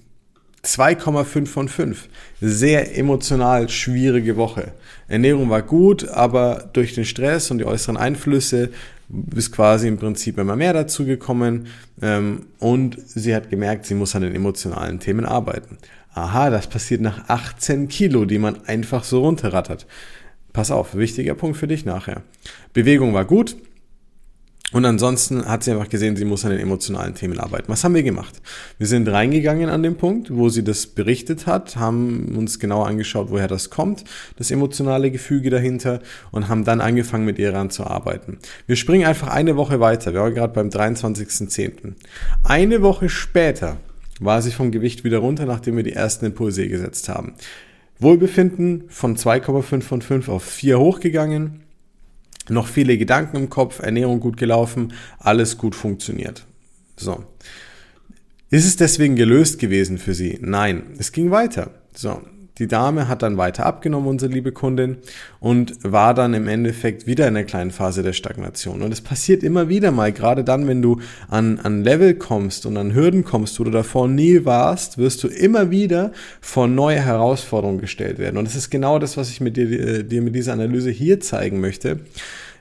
2,5 0.63 1.48
von 1.48 1.67
5. 1.67 2.07
Sehr 2.39 2.95
emotional 2.95 3.67
schwierige 3.67 4.38
Woche. 4.38 4.74
Ernährung 5.07 5.50
war 5.50 5.63
gut, 5.63 6.07
aber 6.07 6.69
durch 6.72 6.93
den 6.93 7.05
Stress 7.05 7.50
und 7.50 7.57
die 7.57 7.65
äußeren 7.65 7.98
Einflüsse 7.98 8.69
ist 9.36 9.51
quasi 9.51 9.88
im 9.88 9.98
Prinzip 9.98 10.38
immer 10.38 10.55
mehr 10.55 10.74
dazu 10.74 11.05
gekommen 11.05 11.67
ähm, 12.01 12.48
und 12.60 12.98
sie 13.05 13.36
hat 13.36 13.50
gemerkt, 13.50 13.86
sie 13.86 13.96
muss 13.96 14.15
an 14.15 14.24
den 14.24 14.36
emotionalen 14.36 15.00
Themen 15.00 15.25
arbeiten. 15.25 15.77
Aha, 16.13 16.50
das 16.50 16.67
passiert 16.67 17.01
nach 17.01 17.27
18 17.29 17.88
Kilo, 17.88 18.25
die 18.25 18.38
man 18.38 18.65
einfach 18.65 19.03
so 19.03 19.22
runterrattert. 19.22 19.88
Pass 20.51 20.70
auf, 20.70 20.96
wichtiger 20.96 21.34
Punkt 21.34 21.58
für 21.58 21.67
dich 21.67 21.86
nachher. 21.86 22.22
Bewegung 22.74 23.13
war 23.13 23.25
gut. 23.25 23.55
Und 24.74 24.86
ansonsten 24.86 25.46
hat 25.46 25.63
sie 25.63 25.72
einfach 25.72 25.88
gesehen, 25.88 26.15
sie 26.15 26.25
muss 26.25 26.44
an 26.44 26.51
den 26.51 26.60
emotionalen 26.60 27.13
Themen 27.13 27.39
arbeiten. 27.39 27.72
Was 27.72 27.84
haben 27.84 27.94
wir 27.94 28.01
gemacht? 28.01 28.42
Wir 28.80 28.88
sind 28.88 29.08
reingegangen 29.08 29.70
an 29.70 29.84
den 29.84 29.96
Punkt, 29.96 30.36
wo 30.36 30.50
sie 30.50 30.63
das 30.63 30.88
berichtet 30.88 31.46
hat, 31.46 31.75
haben 31.75 32.36
uns 32.36 32.60
genau 32.60 32.82
angeschaut, 32.82 33.27
woher 33.30 33.48
das 33.48 33.70
kommt, 33.70 34.03
das 34.38 34.50
emotionale 34.50 35.12
Gefüge 35.12 35.51
dahinter 35.51 36.01
und 36.32 36.50
haben 36.50 36.65
dann 36.65 36.82
angefangen, 36.82 37.24
mit 37.24 37.38
ihr 37.38 37.51
daran 37.51 37.70
zu 37.70 37.86
arbeiten. 37.86 38.39
Wir 38.65 38.75
springen 38.75 39.06
einfach 39.06 39.27
eine 39.27 39.56
Woche 39.56 39.80
weiter. 39.80 40.13
Wir 40.13 40.22
waren 40.22 40.34
gerade 40.34 40.53
beim 40.53 40.70
23.10. 40.70 41.94
Eine 42.44 42.82
Woche 42.82 43.10
später 43.10 43.77
war 44.20 44.42
sie 44.42 44.51
vom 44.51 44.72
Gewicht 44.72 45.03
wieder 45.03 45.20
runter, 45.20 45.46
nachdem 45.46 45.77
wir 45.77 45.84
die 45.84 45.94
ersten 45.94 46.25
Impulse 46.25 46.68
gesetzt 46.68 47.10
haben. 47.10 47.34
Wohlbefinden 48.00 48.86
von 48.89 49.15
2,5 49.15 49.82
von 49.82 50.01
5 50.01 50.30
auf 50.30 50.44
4 50.44 50.80
hochgegangen. 50.80 51.62
Noch 52.50 52.67
viele 52.67 52.97
Gedanken 52.97 53.38
im 53.38 53.50
Kopf, 53.50 53.79
Ernährung 53.79 54.19
gut 54.19 54.38
gelaufen, 54.38 54.93
alles 55.19 55.57
gut 55.57 55.75
funktioniert. 55.75 56.45
So. 56.97 57.23
Ist 58.50 58.65
es 58.65 58.75
deswegen 58.75 59.15
gelöst 59.15 59.59
gewesen 59.59 59.97
für 59.97 60.13
Sie? 60.13 60.38
Nein, 60.41 60.83
es 61.00 61.12
ging 61.12 61.31
weiter. 61.31 61.71
So. 61.95 62.21
Die 62.60 62.67
Dame 62.67 63.07
hat 63.07 63.24
dann 63.24 63.38
weiter 63.38 63.65
abgenommen, 63.65 64.07
unsere 64.07 64.31
liebe 64.31 64.51
Kundin, 64.51 64.98
und 65.39 65.74
war 65.83 66.13
dann 66.13 66.36
im 66.36 66.48
Endeffekt 66.48 67.07
wieder 67.07 67.27
in 67.27 67.33
der 67.33 67.45
kleinen 67.45 67.72
Phase 67.72 68.03
der 68.03 68.13
Stagnation. 68.13 68.83
Und 68.83 68.91
es 68.91 69.01
passiert 69.01 69.41
immer 69.41 69.69
wieder 69.69 69.91
mal, 69.91 70.12
gerade 70.12 70.43
dann, 70.43 70.67
wenn 70.67 70.81
du 70.81 71.00
an, 71.29 71.60
an 71.60 71.83
Level 71.83 72.13
kommst 72.13 72.65
und 72.67 72.77
an 72.77 72.93
Hürden 72.93 73.24
kommst, 73.24 73.60
wo 73.60 73.63
du 73.63 73.72
davor 73.72 74.07
nie 74.07 74.45
warst, 74.45 75.00
wirst 75.00 75.24
du 75.24 75.27
immer 75.27 75.72
wieder 75.72 76.12
vor 76.41 76.67
neue 76.67 77.00
Herausforderungen 77.00 77.79
gestellt 77.79 78.19
werden. 78.19 78.38
Und 78.38 78.45
das 78.45 78.55
ist 78.55 78.69
genau 78.69 79.00
das, 79.00 79.17
was 79.17 79.29
ich 79.29 79.41
mit 79.41 79.57
dir, 79.57 79.72
äh, 79.72 80.03
dir 80.03 80.22
mit 80.22 80.36
dieser 80.36 80.53
Analyse 80.53 80.91
hier 80.91 81.19
zeigen 81.19 81.60
möchte. 81.60 82.01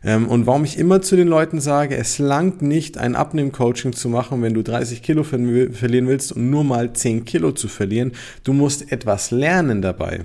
Ähm, 0.04 0.28
und 0.28 0.46
warum 0.46 0.64
ich 0.64 0.78
immer 0.78 1.02
zu 1.02 1.16
den 1.16 1.28
Leuten 1.28 1.60
sage, 1.60 1.96
es 1.96 2.18
langt 2.18 2.62
nicht, 2.62 2.98
ein 2.98 3.14
Abnehm-Coaching 3.14 3.92
zu 3.92 4.08
machen, 4.08 4.42
wenn 4.42 4.54
du 4.54 4.62
30 4.62 5.02
Kilo 5.02 5.22
verlieren 5.22 6.08
willst 6.08 6.32
und 6.32 6.50
nur 6.50 6.64
mal 6.64 6.92
10 6.92 7.24
Kilo 7.24 7.52
zu 7.52 7.68
verlieren. 7.68 8.12
Du 8.44 8.52
musst 8.52 8.90
etwas 8.90 9.30
lernen 9.30 9.82
dabei. 9.82 10.24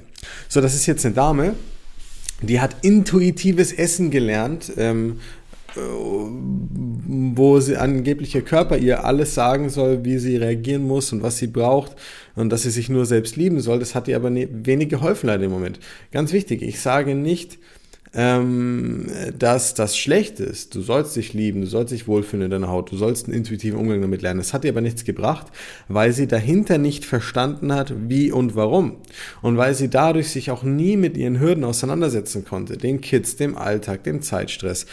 So, 0.49 0.61
das 0.61 0.73
ist 0.73 0.85
jetzt 0.85 1.05
eine 1.05 1.15
Dame, 1.15 1.53
die 2.41 2.59
hat 2.59 2.77
intuitives 2.81 3.73
Essen 3.73 4.11
gelernt, 4.11 4.71
ähm, 4.77 5.19
äh, 5.75 5.79
wo 5.79 7.59
sie 7.59 7.77
angeblich 7.77 8.35
ihr 8.35 8.41
Körper 8.41 8.77
ihr 8.77 9.05
alles 9.05 9.33
sagen 9.35 9.69
soll, 9.69 10.03
wie 10.05 10.17
sie 10.17 10.37
reagieren 10.37 10.83
muss 10.83 11.11
und 11.13 11.21
was 11.21 11.37
sie 11.37 11.47
braucht 11.47 11.95
und 12.35 12.49
dass 12.49 12.63
sie 12.63 12.71
sich 12.71 12.89
nur 12.89 13.05
selbst 13.05 13.35
lieben 13.35 13.59
soll. 13.59 13.79
Das 13.79 13.95
hat 13.95 14.07
ihr 14.07 14.15
aber 14.15 14.29
ne, 14.29 14.47
wenig 14.51 14.89
geholfen 14.89 15.27
leider 15.27 15.45
im 15.45 15.51
Moment. 15.51 15.79
Ganz 16.11 16.31
wichtig, 16.33 16.61
ich 16.61 16.79
sage 16.79 17.15
nicht, 17.15 17.59
ähm, 18.17 19.05
dass 19.37 19.75
das 19.75 19.95
schlecht 19.95 20.39
ist. 20.39 20.73
Du 20.73 20.81
sollst 20.81 21.15
dich 21.15 21.33
lieben, 21.33 21.61
du 21.61 21.67
sollst 21.67 21.93
dich 21.93 22.07
wohlfühlen 22.07 22.45
in 22.45 22.51
deiner 22.51 22.67
Haut, 22.67 22.91
du 22.91 22.97
sollst 22.97 23.27
einen 23.27 23.37
intuitiven 23.37 23.79
Umgang 23.79 24.01
damit 24.01 24.23
lernen. 24.23 24.39
Das 24.39 24.53
hat 24.53 24.63
dir 24.63 24.71
aber 24.71 24.81
nichts 24.81 25.05
gebracht, 25.05 25.47
weil 25.87 26.11
sie 26.11 26.27
dahinter 26.27 26.79
nicht 26.79 27.05
verstanden 27.05 27.71
hat, 27.71 27.93
wie 28.09 28.31
und 28.31 28.55
warum. 28.55 28.97
Und 29.43 29.57
weil 29.57 29.75
sie 29.75 29.89
dadurch 29.89 30.29
sich 30.29 30.49
auch 30.49 30.63
nie 30.63 30.97
mit 30.97 31.15
ihren 31.15 31.39
Hürden 31.39 31.63
auseinandersetzen 31.63 32.43
konnte. 32.43 32.75
Den 32.75 33.01
Kids, 33.01 33.35
dem 33.35 33.55
Alltag, 33.55 34.03
dem 34.03 34.23
Zeitstress, 34.23 34.87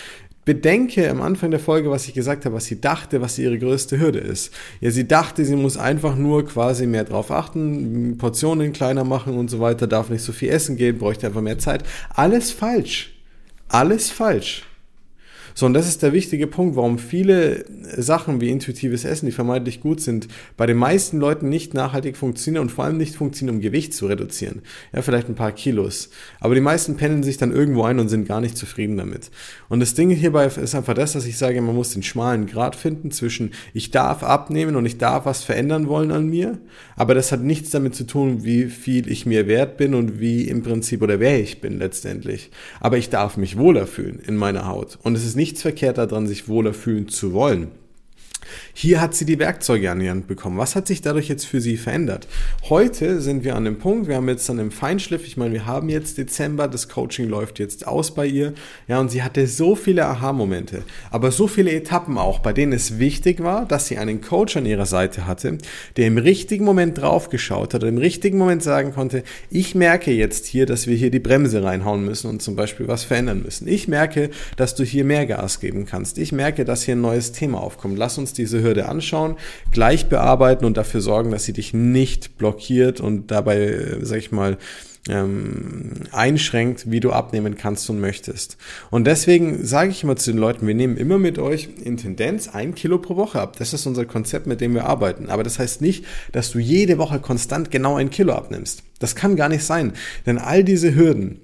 Bedenke 0.45 1.09
am 1.09 1.23
Anfang 1.23 1.51
der 1.51 1.61
Folge, 1.61 1.91
was 1.91 2.07
ich 2.07 2.13
gesagt 2.13 2.45
habe, 2.45 2.57
was 2.57 2.67
sie 2.67 2.79
dachte, 2.79 3.23
was 3.23 3.39
ihre 3.39 3.59
größte 3.59 3.99
Hürde 3.99 4.19
ist. 4.19 4.53
Ja, 4.83 4.91
sie 4.91 5.09
dachte, 5.09 5.43
sie 5.47 5.57
muss 5.57 5.79
einfach 5.79 6.17
nur 6.17 6.45
quasi 6.45 6.87
mehr 6.87 7.05
drauf 7.05 7.31
achten, 7.31 8.19
Portionen 8.19 8.75
kleiner 8.75 9.05
machen 9.05 9.39
und 9.39 9.49
so 9.49 9.61
weiter, 9.61 9.87
darf 9.87 10.11
nicht 10.11 10.21
so 10.21 10.33
viel 10.33 10.51
essen 10.51 10.77
gehen, 10.77 10.99
bräuchte 10.99 11.27
einfach 11.27 11.41
mehr 11.41 11.59
Zeit. 11.59 11.85
Alles 12.11 12.51
falsch 12.51 13.14
alles 13.69 14.11
falsch. 14.11 14.63
So, 15.57 15.67
und 15.67 15.75
das 15.75 15.87
ist 15.87 16.03
der 16.03 16.13
wichtige 16.13 16.49
Punkt, 16.49 16.75
warum 16.75 16.99
viele 16.99 17.65
Sachen 17.97 18.41
wie 18.41 18.51
intuitives 18.51 19.05
Essen, 19.05 19.27
die 19.27 19.33
vermeintlich 19.33 19.81
gut 19.81 20.01
sind, 20.01 20.27
bei 20.57 20.67
den 20.67 20.77
meisten 20.77 21.21
Leuten 21.21 21.49
nicht 21.49 21.75
nachhaltig 21.75 22.17
funktionieren 22.17 22.63
und 22.63 22.71
vor 22.71 22.85
allem 22.85 22.97
nicht 22.97 23.15
funktionieren, 23.15 23.57
um 23.57 23.63
Gewicht 23.63 23.95
zu 23.95 24.07
reduzieren. 24.07 24.63
Ja, 24.93 25.03
vielleicht 25.03 25.29
ein 25.29 25.37
paar 25.37 25.53
Kilos. 25.53 26.11
Aber 26.41 26.57
die 26.57 26.61
meisten 26.61 26.97
pendeln 26.97 27.23
sich 27.23 27.37
dann 27.37 27.53
irgendwo 27.53 27.85
ein 27.85 28.01
und 28.01 28.09
sind 28.09 28.27
gar 28.27 28.41
nicht 28.41 28.59
zufrieden 28.59 28.97
damit. 28.97 29.31
Und 29.69 29.79
das 29.79 29.95
Ding 29.95 30.11
hierbei 30.11 30.47
ist 30.47 30.75
einfach 30.75 30.95
das, 30.95 31.13
dass 31.13 31.25
ich 31.25 31.39
sage, 31.39 31.63
man 31.63 31.77
muss 31.77 31.91
den 31.91 32.03
schmalen 32.03 32.47
Grad 32.47 32.75
finden 32.75 33.13
zwischen 33.13 33.53
ich 33.73 33.93
darf 33.93 34.25
abnehmen 34.25 34.75
und 34.75 34.87
ich 34.87 34.99
darf 34.99 35.25
was 35.25 35.45
verändern 35.45 35.87
wollen 35.87 36.11
an 36.11 36.27
mir. 36.27 36.59
Aber 36.97 37.15
das 37.15 37.31
hat 37.31 37.43
nichts 37.43 37.71
damit 37.71 37.95
zu 37.95 38.05
tun, 38.05 38.43
wie 38.43 38.65
viel 38.65 39.09
ich 39.09 39.25
mir 39.25 39.47
wert 39.47 39.77
bin 39.77 39.95
und 39.95 40.19
wie 40.19 40.49
im 40.49 40.65
Prinzip 40.65 41.01
oder 41.01 41.21
wer 41.21 41.41
ich 41.41 41.61
bin 41.61 41.79
letztendlich. 41.79 42.51
Aber 42.81 42.99
ich 42.99 43.09
darf 43.09 43.37
mich 43.37 43.57
wohler 43.57 43.87
fühlen 43.87 44.19
in 44.27 44.35
meiner 44.35 44.67
Haut. 44.67 44.99
Und 45.05 45.15
es 45.15 45.25
ist 45.25 45.37
nicht 45.37 45.44
nichts 45.45 45.61
verkehrt 45.61 45.99
daran, 45.99 46.27
sich 46.27 46.49
wohler 46.49 46.73
fühlen 46.73 47.09
zu 47.09 47.35
wollen. 47.35 47.69
Hier 48.77 49.01
hat 49.01 49.15
sie 49.15 49.25
die 49.25 49.39
Werkzeuge 49.39 49.89
an 49.89 50.01
die 50.01 50.11
Hand 50.11 50.27
bekommen. 50.27 50.59
Was 50.59 50.75
hat 50.75 50.89
sich 50.89 51.01
dadurch 51.01 51.29
jetzt 51.29 51.47
für 51.47 51.61
sie 51.61 51.77
verändert? 51.77 52.27
Heute 52.69 53.21
sind 53.21 53.45
wir 53.45 53.55
an 53.55 53.65
dem 53.65 53.79
Punkt, 53.79 54.09
wir 54.09 54.17
haben 54.17 54.29
jetzt 54.29 54.49
dann 54.49 54.59
im 54.59 54.73
Feinschliff, 54.73 55.25
ich 55.25 55.37
meine, 55.37 55.55
wir 55.55 55.65
haben 55.65 55.89
jetzt 55.89 56.19
Dezember, 56.19 56.67
das 56.67 56.89
Coaching 56.89 57.29
läuft 57.29 57.61
jetzt 57.61 57.87
aus 57.87 58.15
bei 58.15 58.27
ihr. 58.27 58.53
Ja, 58.89 58.99
und 58.99 59.13
sie 59.13 59.23
hatte 59.23 59.47
so 59.47 59.77
viele 59.77 60.07
Aha-Momente, 60.07 60.83
aber 61.13 61.31
so 61.31 61.47
viele 61.47 61.71
Etappen 61.71 62.19
auch, 62.19 62.41
bei 62.41 62.53
denen 62.53 62.73
es 62.73 62.99
wichtig 62.99 63.45
war, 63.45 63.65
dass 63.65 63.87
sie 63.87 63.97
einen 63.97 64.21
Coach 64.21 64.57
an 64.57 64.67
ihrer 64.67 64.87
Seite 64.87 65.25
hatte, 65.29 65.59
der 65.97 66.09
im 66.09 66.19
richtigen 66.19 66.65
Moment 66.65 66.99
draufgeschaut 66.99 67.75
hat 67.75 67.85
im 67.85 67.99
richtigen 67.99 68.39
Moment 68.39 68.65
sagen 68.65 68.93
konnte, 68.93 69.23
ich 69.51 69.77
merke 69.77 70.11
jetzt 70.11 70.47
hier, 70.47 70.67
dass 70.67 70.89
wir 70.89 70.97
hier 70.97 71.13
die 71.13 71.21
Bremse 71.21 71.63
reinhauen 71.63 72.05
müssen 72.05 72.29
und 72.29 72.43
zum 72.43 72.57
Beispiel 72.57 72.89
was 72.89 73.05
verändern 73.05 73.43
müssen. 73.45 73.69
Ich 73.69 73.87
merke, 73.87 74.31
dass 74.57 74.75
du 74.75 74.83
hier 74.83 75.05
mehr 75.05 75.27
Gas 75.27 75.61
geben 75.61 75.87
kannst. 75.87 76.19
Ich 76.19 76.33
merke, 76.33 76.65
dass 76.65 76.83
hier 76.83 76.97
ein 76.97 77.01
neues 77.01 77.31
Thema 77.31 77.61
aufkommt. 77.61 77.99
Lass 77.99 78.19
uns 78.19 78.33
diese 78.33 78.64
Hürde 78.65 78.89
anschauen, 78.89 79.37
gleich 79.71 80.09
bearbeiten 80.09 80.65
und 80.65 80.77
dafür 80.77 81.01
sorgen, 81.01 81.31
dass 81.31 81.45
sie 81.45 81.53
dich 81.53 81.73
nicht 81.73 82.37
blockiert 82.39 83.01
und 83.01 83.31
dabei, 83.31 83.59
äh, 83.59 84.05
sag 84.05 84.19
ich 84.19 84.33
mal, 84.33 84.59
ähm, 85.09 85.93
einschränkt, 86.13 86.91
wie 86.91 87.01
du 87.01 87.13
abnehmen 87.13 87.57
kannst 87.57 87.89
und 87.91 88.01
möchtest. 88.01 88.57
Und 88.91 89.07
deswegen 89.07 89.65
sage 89.65 89.91
ich 89.91 90.03
immer 90.03 90.17
zu 90.17 90.33
den 90.33 90.41
Leuten, 90.41 90.67
wir 90.67 90.75
nehmen 90.75 90.97
immer 90.97 91.19
mit 91.19 91.39
euch 91.39 91.69
in 91.83 91.97
Tendenz 91.97 92.49
ein 92.49 92.75
Kilo 92.75 92.99
pro 92.99 93.17
Woche 93.17 93.41
ab. 93.41 93.57
Das 93.59 93.73
ist 93.75 93.87
unser 93.87 94.07
Konzept, 94.07 94.47
mit 94.47 94.61
dem 94.61 94.75
wir 94.75 94.87
arbeiten. 94.87 95.29
Aber 95.29 95.43
das 95.43 95.59
heißt 95.59 95.83
nicht, 95.83 96.07
dass 96.33 96.51
du 96.51 96.59
jede 96.59 96.99
Woche 96.99 97.19
konstant 97.19 97.71
genau 97.71 97.97
ein 97.97 98.11
Kilo 98.11 98.33
abnimmst. 98.33 98.83
Das 98.99 99.15
kann 99.15 99.37
gar 99.37 99.49
nicht 99.49 99.65
sein. 99.65 99.93
Denn 100.25 100.39
all 100.39 100.65
diese 100.65 100.95
Hürden, 100.95 101.41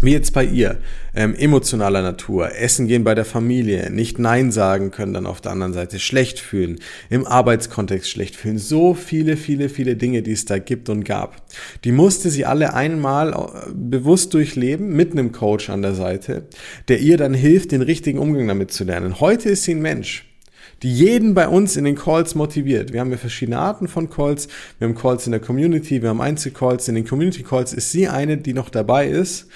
wie 0.00 0.12
jetzt 0.12 0.32
bei 0.32 0.44
ihr, 0.44 0.78
ähm, 1.14 1.34
emotionaler 1.34 2.02
Natur, 2.02 2.54
Essen 2.54 2.86
gehen 2.86 3.02
bei 3.02 3.16
der 3.16 3.24
Familie, 3.24 3.90
nicht 3.90 4.18
Nein 4.20 4.52
sagen 4.52 4.92
können, 4.92 5.12
dann 5.12 5.26
auf 5.26 5.40
der 5.40 5.50
anderen 5.52 5.72
Seite 5.72 5.98
schlecht 5.98 6.38
fühlen, 6.38 6.78
im 7.10 7.26
Arbeitskontext 7.26 8.08
schlecht 8.08 8.36
fühlen, 8.36 8.58
so 8.58 8.94
viele, 8.94 9.36
viele, 9.36 9.68
viele 9.68 9.96
Dinge, 9.96 10.22
die 10.22 10.32
es 10.32 10.44
da 10.44 10.58
gibt 10.58 10.88
und 10.88 11.04
gab. 11.04 11.42
Die 11.82 11.90
musste 11.90 12.30
sie 12.30 12.44
alle 12.44 12.74
einmal 12.74 13.32
äh, 13.32 13.72
bewusst 13.74 14.34
durchleben, 14.34 14.94
mit 14.94 15.12
einem 15.12 15.32
Coach 15.32 15.68
an 15.68 15.82
der 15.82 15.94
Seite, 15.94 16.46
der 16.86 17.00
ihr 17.00 17.16
dann 17.16 17.34
hilft, 17.34 17.72
den 17.72 17.82
richtigen 17.82 18.20
Umgang 18.20 18.46
damit 18.46 18.70
zu 18.70 18.84
lernen. 18.84 19.18
Heute 19.18 19.48
ist 19.50 19.64
sie 19.64 19.74
ein 19.74 19.82
Mensch 19.82 20.24
die 20.84 20.94
jeden 20.94 21.34
bei 21.34 21.48
uns 21.48 21.76
in 21.76 21.82
den 21.82 21.96
Calls 21.96 22.36
motiviert. 22.36 22.92
Wir 22.92 23.00
haben 23.00 23.10
ja 23.10 23.16
verschiedene 23.16 23.58
Arten 23.58 23.88
von 23.88 24.08
Calls. 24.08 24.46
Wir 24.78 24.86
haben 24.86 24.94
Calls 24.94 25.26
in 25.26 25.32
der 25.32 25.40
Community, 25.40 26.02
wir 26.02 26.08
haben 26.08 26.20
Einzelcalls. 26.20 26.86
In 26.86 26.94
den 26.94 27.04
Community 27.04 27.42
Calls 27.42 27.72
ist 27.72 27.90
sie 27.90 28.06
eine, 28.06 28.36
die 28.36 28.52
noch 28.52 28.70
dabei 28.70 29.08
ist 29.08 29.48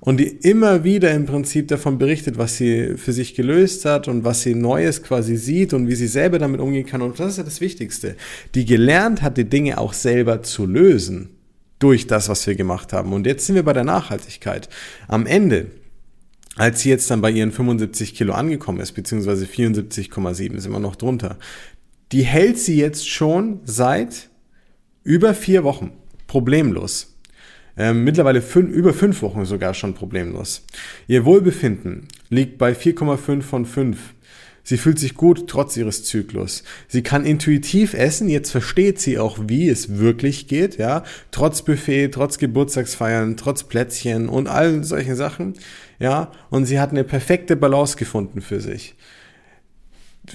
und 0.00 0.18
die 0.18 0.28
immer 0.28 0.84
wieder 0.84 1.12
im 1.12 1.26
Prinzip 1.26 1.68
davon 1.68 1.98
berichtet, 1.98 2.38
was 2.38 2.56
sie 2.56 2.96
für 2.96 3.12
sich 3.12 3.34
gelöst 3.34 3.84
hat 3.84 4.08
und 4.08 4.24
was 4.24 4.42
sie 4.42 4.54
Neues 4.54 5.02
quasi 5.02 5.36
sieht 5.36 5.72
und 5.72 5.88
wie 5.88 5.94
sie 5.94 6.06
selber 6.06 6.38
damit 6.38 6.60
umgehen 6.60 6.86
kann. 6.86 7.02
Und 7.02 7.18
das 7.18 7.32
ist 7.32 7.38
ja 7.38 7.44
das 7.44 7.60
Wichtigste. 7.60 8.16
Die 8.54 8.64
gelernt 8.64 9.22
hat, 9.22 9.36
die 9.36 9.48
Dinge 9.48 9.78
auch 9.78 9.92
selber 9.92 10.42
zu 10.42 10.66
lösen 10.66 11.30
durch 11.78 12.06
das, 12.06 12.28
was 12.28 12.46
wir 12.46 12.54
gemacht 12.54 12.92
haben. 12.92 13.12
Und 13.12 13.26
jetzt 13.26 13.46
sind 13.46 13.54
wir 13.54 13.64
bei 13.64 13.72
der 13.72 13.84
Nachhaltigkeit. 13.84 14.68
Am 15.08 15.26
Ende, 15.26 15.66
als 16.56 16.80
sie 16.80 16.90
jetzt 16.90 17.10
dann 17.10 17.20
bei 17.20 17.30
ihren 17.30 17.52
75 17.52 18.14
Kilo 18.14 18.34
angekommen 18.34 18.80
ist, 18.80 18.92
beziehungsweise 18.92 19.46
74,7 19.46 20.54
ist 20.54 20.66
immer 20.66 20.80
noch 20.80 20.96
drunter, 20.96 21.38
die 22.12 22.22
hält 22.22 22.58
sie 22.58 22.76
jetzt 22.76 23.08
schon 23.08 23.60
seit 23.64 24.30
über 25.02 25.34
vier 25.34 25.64
Wochen 25.64 25.92
problemlos. 26.26 27.17
Ähm, 27.78 28.02
mittlerweile 28.02 28.42
fünf, 28.42 28.70
über 28.70 28.92
fünf 28.92 29.22
Wochen 29.22 29.44
sogar 29.44 29.72
schon 29.72 29.94
problemlos. 29.94 30.64
Ihr 31.06 31.24
Wohlbefinden 31.24 32.08
liegt 32.28 32.58
bei 32.58 32.72
4,5 32.72 33.42
von 33.42 33.64
5. 33.64 33.98
Sie 34.64 34.76
fühlt 34.76 34.98
sich 34.98 35.14
gut 35.14 35.48
trotz 35.48 35.78
ihres 35.78 36.04
Zyklus. 36.04 36.64
Sie 36.88 37.02
kann 37.02 37.24
intuitiv 37.24 37.94
essen. 37.94 38.28
Jetzt 38.28 38.50
versteht 38.50 39.00
sie 39.00 39.18
auch, 39.18 39.38
wie 39.46 39.68
es 39.68 39.96
wirklich 39.96 40.46
geht, 40.48 40.76
ja. 40.76 41.04
Trotz 41.30 41.62
Buffet, 41.62 42.08
trotz 42.08 42.36
Geburtstagsfeiern, 42.36 43.38
trotz 43.38 43.62
Plätzchen 43.62 44.28
und 44.28 44.46
all 44.46 44.84
solchen 44.84 45.14
Sachen, 45.14 45.54
ja. 45.98 46.32
Und 46.50 46.66
sie 46.66 46.80
hat 46.80 46.90
eine 46.90 47.04
perfekte 47.04 47.56
Balance 47.56 47.96
gefunden 47.96 48.42
für 48.42 48.60
sich 48.60 48.94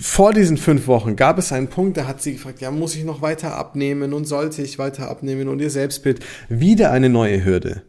vor 0.01 0.33
diesen 0.33 0.57
fünf 0.57 0.87
Wochen 0.87 1.15
gab 1.15 1.37
es 1.37 1.51
einen 1.51 1.67
Punkt, 1.67 1.97
da 1.97 2.07
hat 2.07 2.21
sie 2.21 2.33
gefragt, 2.33 2.61
ja, 2.61 2.71
muss 2.71 2.95
ich 2.95 3.03
noch 3.03 3.21
weiter 3.21 3.55
abnehmen 3.55 4.13
und 4.13 4.25
sollte 4.25 4.61
ich 4.61 4.79
weiter 4.79 5.09
abnehmen 5.09 5.47
und 5.47 5.59
ihr 5.59 5.69
Selbstbild. 5.69 6.19
Wieder 6.49 6.91
eine 6.91 7.09
neue 7.09 7.43
Hürde. 7.43 7.83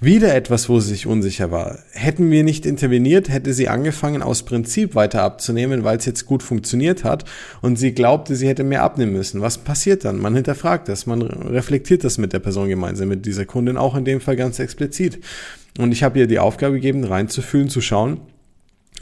Wieder 0.00 0.34
etwas, 0.34 0.68
wo 0.68 0.80
sie 0.80 0.90
sich 0.90 1.06
unsicher 1.06 1.50
war. 1.50 1.78
Hätten 1.92 2.30
wir 2.30 2.42
nicht 2.42 2.66
interveniert, 2.66 3.28
hätte 3.28 3.52
sie 3.52 3.68
angefangen, 3.68 4.22
aus 4.22 4.42
Prinzip 4.42 4.94
weiter 4.94 5.22
abzunehmen, 5.22 5.84
weil 5.84 5.98
es 5.98 6.04
jetzt 6.04 6.26
gut 6.26 6.42
funktioniert 6.42 7.04
hat 7.04 7.24
und 7.62 7.78
sie 7.78 7.92
glaubte, 7.92 8.34
sie 8.34 8.48
hätte 8.48 8.64
mehr 8.64 8.82
abnehmen 8.82 9.12
müssen. 9.12 9.40
Was 9.40 9.58
passiert 9.58 10.04
dann? 10.04 10.18
Man 10.18 10.34
hinterfragt 10.34 10.88
das, 10.88 11.06
man 11.06 11.22
reflektiert 11.22 12.04
das 12.04 12.18
mit 12.18 12.32
der 12.32 12.40
Person 12.40 12.68
gemeinsam, 12.68 13.08
mit 13.08 13.24
dieser 13.24 13.44
Kundin 13.44 13.76
auch 13.76 13.96
in 13.96 14.04
dem 14.04 14.20
Fall 14.20 14.36
ganz 14.36 14.58
explizit. 14.58 15.20
Und 15.78 15.92
ich 15.92 16.02
habe 16.02 16.18
ihr 16.18 16.26
die 16.26 16.40
Aufgabe 16.40 16.74
gegeben, 16.74 17.04
reinzufühlen, 17.04 17.68
zu 17.68 17.80
schauen, 17.80 18.20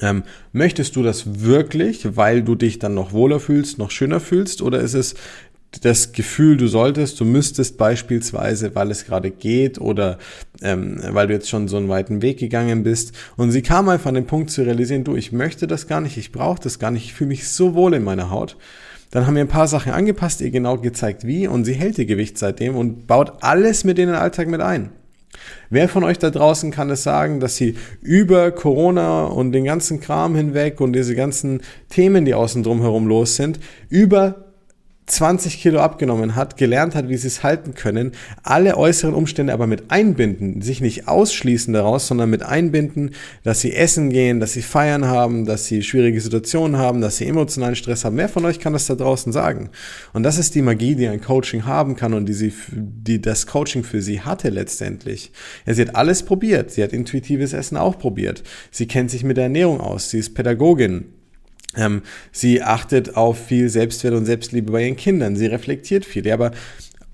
ähm, 0.00 0.24
möchtest 0.52 0.96
du 0.96 1.02
das 1.02 1.40
wirklich, 1.42 2.16
weil 2.16 2.42
du 2.42 2.54
dich 2.54 2.78
dann 2.78 2.94
noch 2.94 3.12
wohler 3.12 3.40
fühlst, 3.40 3.78
noch 3.78 3.90
schöner 3.90 4.20
fühlst? 4.20 4.62
Oder 4.62 4.80
ist 4.80 4.94
es 4.94 5.14
das 5.82 6.12
Gefühl, 6.12 6.56
du 6.56 6.68
solltest, 6.68 7.20
du 7.20 7.24
müsstest 7.24 7.76
beispielsweise, 7.76 8.74
weil 8.74 8.90
es 8.90 9.04
gerade 9.04 9.30
geht 9.30 9.80
oder 9.80 10.18
ähm, 10.62 11.00
weil 11.10 11.26
du 11.26 11.34
jetzt 11.34 11.48
schon 11.48 11.68
so 11.68 11.76
einen 11.76 11.88
weiten 11.88 12.22
Weg 12.22 12.38
gegangen 12.38 12.82
bist. 12.82 13.12
Und 13.36 13.50
sie 13.52 13.62
kam 13.62 13.88
einfach 13.88 14.08
an 14.08 14.14
den 14.14 14.26
Punkt 14.26 14.50
zu 14.50 14.62
realisieren, 14.62 15.04
du, 15.04 15.16
ich 15.16 15.32
möchte 15.32 15.66
das 15.66 15.86
gar 15.86 16.00
nicht, 16.00 16.16
ich 16.16 16.32
brauche 16.32 16.60
das 16.62 16.78
gar 16.78 16.90
nicht, 16.90 17.04
ich 17.04 17.14
fühle 17.14 17.28
mich 17.28 17.48
so 17.48 17.74
wohl 17.74 17.94
in 17.94 18.04
meiner 18.04 18.30
Haut. 18.30 18.56
Dann 19.10 19.26
haben 19.26 19.34
wir 19.34 19.42
ein 19.42 19.48
paar 19.48 19.68
Sachen 19.68 19.92
angepasst, 19.92 20.40
ihr 20.40 20.50
genau 20.50 20.78
gezeigt 20.78 21.26
wie 21.26 21.46
und 21.46 21.64
sie 21.64 21.74
hält 21.74 21.98
ihr 21.98 22.06
Gewicht 22.06 22.38
seitdem 22.38 22.76
und 22.76 23.06
baut 23.06 23.42
alles 23.42 23.84
mit 23.84 23.98
in 23.98 24.08
den 24.08 24.16
Alltag 24.16 24.48
mit 24.48 24.60
ein. 24.60 24.90
Wer 25.70 25.88
von 25.88 26.04
euch 26.04 26.18
da 26.18 26.30
draußen 26.30 26.70
kann 26.70 26.90
es 26.90 27.02
sagen, 27.02 27.40
dass 27.40 27.56
sie 27.56 27.76
über 28.02 28.50
Corona 28.50 29.24
und 29.24 29.52
den 29.52 29.64
ganzen 29.64 30.00
Kram 30.00 30.34
hinweg 30.34 30.80
und 30.80 30.92
diese 30.92 31.14
ganzen 31.14 31.60
Themen, 31.88 32.24
die 32.24 32.34
außen 32.34 32.62
drum 32.62 32.80
herum 32.80 33.06
los 33.06 33.36
sind, 33.36 33.60
über 33.88 34.45
20 35.06 35.60
Kilo 35.60 35.80
abgenommen 35.80 36.34
hat, 36.34 36.56
gelernt 36.56 36.96
hat, 36.96 37.08
wie 37.08 37.16
sie 37.16 37.28
es 37.28 37.44
halten 37.44 37.74
können, 37.74 38.12
alle 38.42 38.76
äußeren 38.76 39.14
Umstände 39.14 39.52
aber 39.52 39.68
mit 39.68 39.92
einbinden, 39.92 40.62
sich 40.62 40.80
nicht 40.80 41.06
ausschließen 41.06 41.72
daraus, 41.72 42.08
sondern 42.08 42.28
mit 42.28 42.42
einbinden, 42.42 43.12
dass 43.44 43.60
sie 43.60 43.72
essen 43.72 44.10
gehen, 44.10 44.40
dass 44.40 44.54
sie 44.54 44.62
feiern 44.62 45.04
haben, 45.04 45.44
dass 45.44 45.66
sie 45.66 45.84
schwierige 45.84 46.20
Situationen 46.20 46.76
haben, 46.76 47.00
dass 47.00 47.18
sie 47.18 47.26
emotionalen 47.26 47.76
Stress 47.76 48.04
haben. 48.04 48.16
Wer 48.16 48.28
von 48.28 48.44
euch 48.44 48.58
kann 48.58 48.72
das 48.72 48.86
da 48.86 48.96
draußen 48.96 49.32
sagen? 49.32 49.70
Und 50.12 50.24
das 50.24 50.38
ist 50.38 50.56
die 50.56 50.62
Magie, 50.62 50.96
die 50.96 51.06
ein 51.06 51.20
Coaching 51.20 51.66
haben 51.66 51.94
kann 51.94 52.12
und 52.12 52.26
die 52.26 52.32
sie, 52.32 52.52
die 52.72 53.20
das 53.20 53.46
Coaching 53.46 53.84
für 53.84 54.02
sie 54.02 54.22
hatte 54.22 54.48
letztendlich. 54.48 55.30
Ja, 55.66 55.74
sie 55.74 55.82
hat 55.82 55.94
alles 55.94 56.24
probiert. 56.24 56.72
Sie 56.72 56.82
hat 56.82 56.92
intuitives 56.92 57.52
Essen 57.52 57.76
auch 57.76 57.98
probiert. 57.98 58.42
Sie 58.72 58.86
kennt 58.88 59.12
sich 59.12 59.22
mit 59.22 59.36
der 59.36 59.44
Ernährung 59.44 59.80
aus. 59.80 60.10
Sie 60.10 60.18
ist 60.18 60.34
Pädagogin. 60.34 61.15
Ähm, 61.76 62.02
sie 62.32 62.62
achtet 62.62 63.16
auf 63.16 63.46
viel 63.46 63.68
Selbstwert 63.68 64.14
und 64.14 64.26
Selbstliebe 64.26 64.72
bei 64.72 64.84
ihren 64.84 64.96
Kindern. 64.96 65.36
Sie 65.36 65.46
reflektiert 65.46 66.04
viel. 66.04 66.26
Ja, 66.26 66.34
aber 66.34 66.52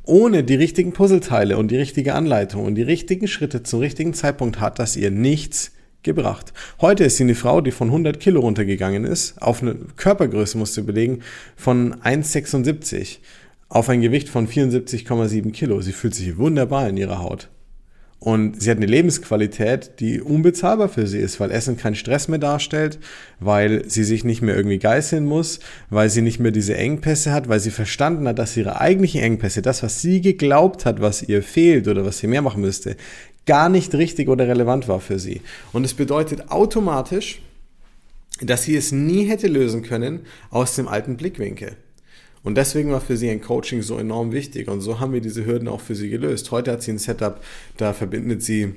ohne 0.05 0.43
die 0.43 0.55
richtigen 0.55 0.93
Puzzleteile 0.93 1.57
und 1.57 1.71
die 1.71 1.77
richtige 1.77 2.15
Anleitung 2.15 2.65
und 2.65 2.75
die 2.75 2.83
richtigen 2.83 3.29
Schritte 3.29 3.63
zum 3.63 3.81
richtigen 3.81 4.15
Zeitpunkt 4.15 4.61
hat 4.61 4.79
das 4.79 4.97
ihr 4.97 5.11
nichts 5.11 5.73
gebracht. 6.03 6.53
Heute 6.81 7.05
ist 7.05 7.17
sie 7.17 7.25
eine 7.25 7.35
Frau, 7.35 7.61
die 7.61 7.71
von 7.71 7.89
100 7.89 8.19
Kilo 8.19 8.41
runtergegangen 8.41 9.05
ist, 9.05 9.41
auf 9.41 9.63
eine 9.63 9.77
Körpergröße, 9.97 10.59
musst 10.59 10.77
du 10.77 10.85
belegen, 10.85 11.21
von 11.57 11.95
1,76 11.95 13.19
auf 13.69 13.89
ein 13.89 14.01
Gewicht 14.01 14.29
von 14.29 14.49
74,7 14.49 15.53
Kilo. 15.53 15.81
Sie 15.81 15.93
fühlt 15.93 16.15
sich 16.15 16.37
wunderbar 16.37 16.89
in 16.89 16.97
ihrer 16.97 17.21
Haut. 17.21 17.49
Und 18.23 18.63
sie 18.63 18.71
hat 18.71 18.77
eine 18.77 18.87
Lebensqualität, 18.87 19.99
die 19.99 20.21
unbezahlbar 20.21 20.89
für 20.89 21.09
sie 21.09 21.19
ist, 21.19 21.41
weil 21.41 21.51
Essen 21.51 21.77
keinen 21.77 21.97
Stress 21.97 22.29
mehr 22.29 22.39
darstellt, 22.39 23.01
weil 23.41 23.83
sie 23.91 24.05
sich 24.05 24.23
nicht 24.23 24.43
mehr 24.43 24.55
irgendwie 24.55 24.79
geißeln 24.79 25.27
muss, 25.27 25.59
weil 25.91 26.09
sie 26.09 26.23
nicht 26.23 26.39
mehr 26.39 26.53
diese 26.53 26.77
Engpässe 26.77 27.33
hat, 27.33 27.49
weil 27.49 27.59
sie 27.59 27.73
verstanden 27.73 28.29
hat, 28.29 28.39
dass 28.39 28.57
ihre 28.57 28.81
eigentlichen 28.81 29.23
Engpässe, 29.23 29.61
das, 29.61 29.83
was 29.83 30.03
sie 30.03 30.21
geglaubt 30.21 30.87
hat, 30.87 31.01
was 31.01 31.25
ihr 31.25 31.43
fehlt 31.43 31.89
oder 31.89 32.05
was 32.05 32.19
sie 32.19 32.29
mehr 32.29 32.43
machen 32.43 32.61
müsste, 32.61 32.95
gar 33.45 33.69
nicht 33.69 33.93
richtig 33.93 34.29
oder 34.29 34.47
relevant 34.47 34.87
war 34.87 35.01
für 35.01 35.19
sie. 35.19 35.41
Und 35.73 35.83
es 35.83 35.95
bedeutet 35.95 36.49
automatisch, 36.49 37.43
dass 38.41 38.63
sie 38.63 38.77
es 38.77 38.93
nie 38.93 39.25
hätte 39.25 39.49
lösen 39.49 39.83
können 39.83 40.21
aus 40.51 40.77
dem 40.77 40.87
alten 40.87 41.17
Blickwinkel. 41.17 41.73
Und 42.43 42.57
deswegen 42.57 42.91
war 42.91 43.01
für 43.01 43.17
sie 43.17 43.31
ein 43.31 43.41
Coaching 43.41 43.83
so 43.83 43.99
enorm 43.99 44.33
wichtig. 44.33 44.69
Und 44.69 44.81
so 44.81 44.99
haben 45.01 45.13
wir 45.13 45.21
diese 45.21 45.47
Hürden 45.47 45.69
auch 45.69 45.81
für 45.81 45.95
sie 45.95 46.11
gelöst. 46.11 46.51
Heute 46.51 46.73
hat 46.73 46.83
sie 46.83 46.93
ein 46.93 46.99
Setup, 46.99 47.41
da 47.77 47.93
verbindet 47.93 48.43
sie 48.43 48.75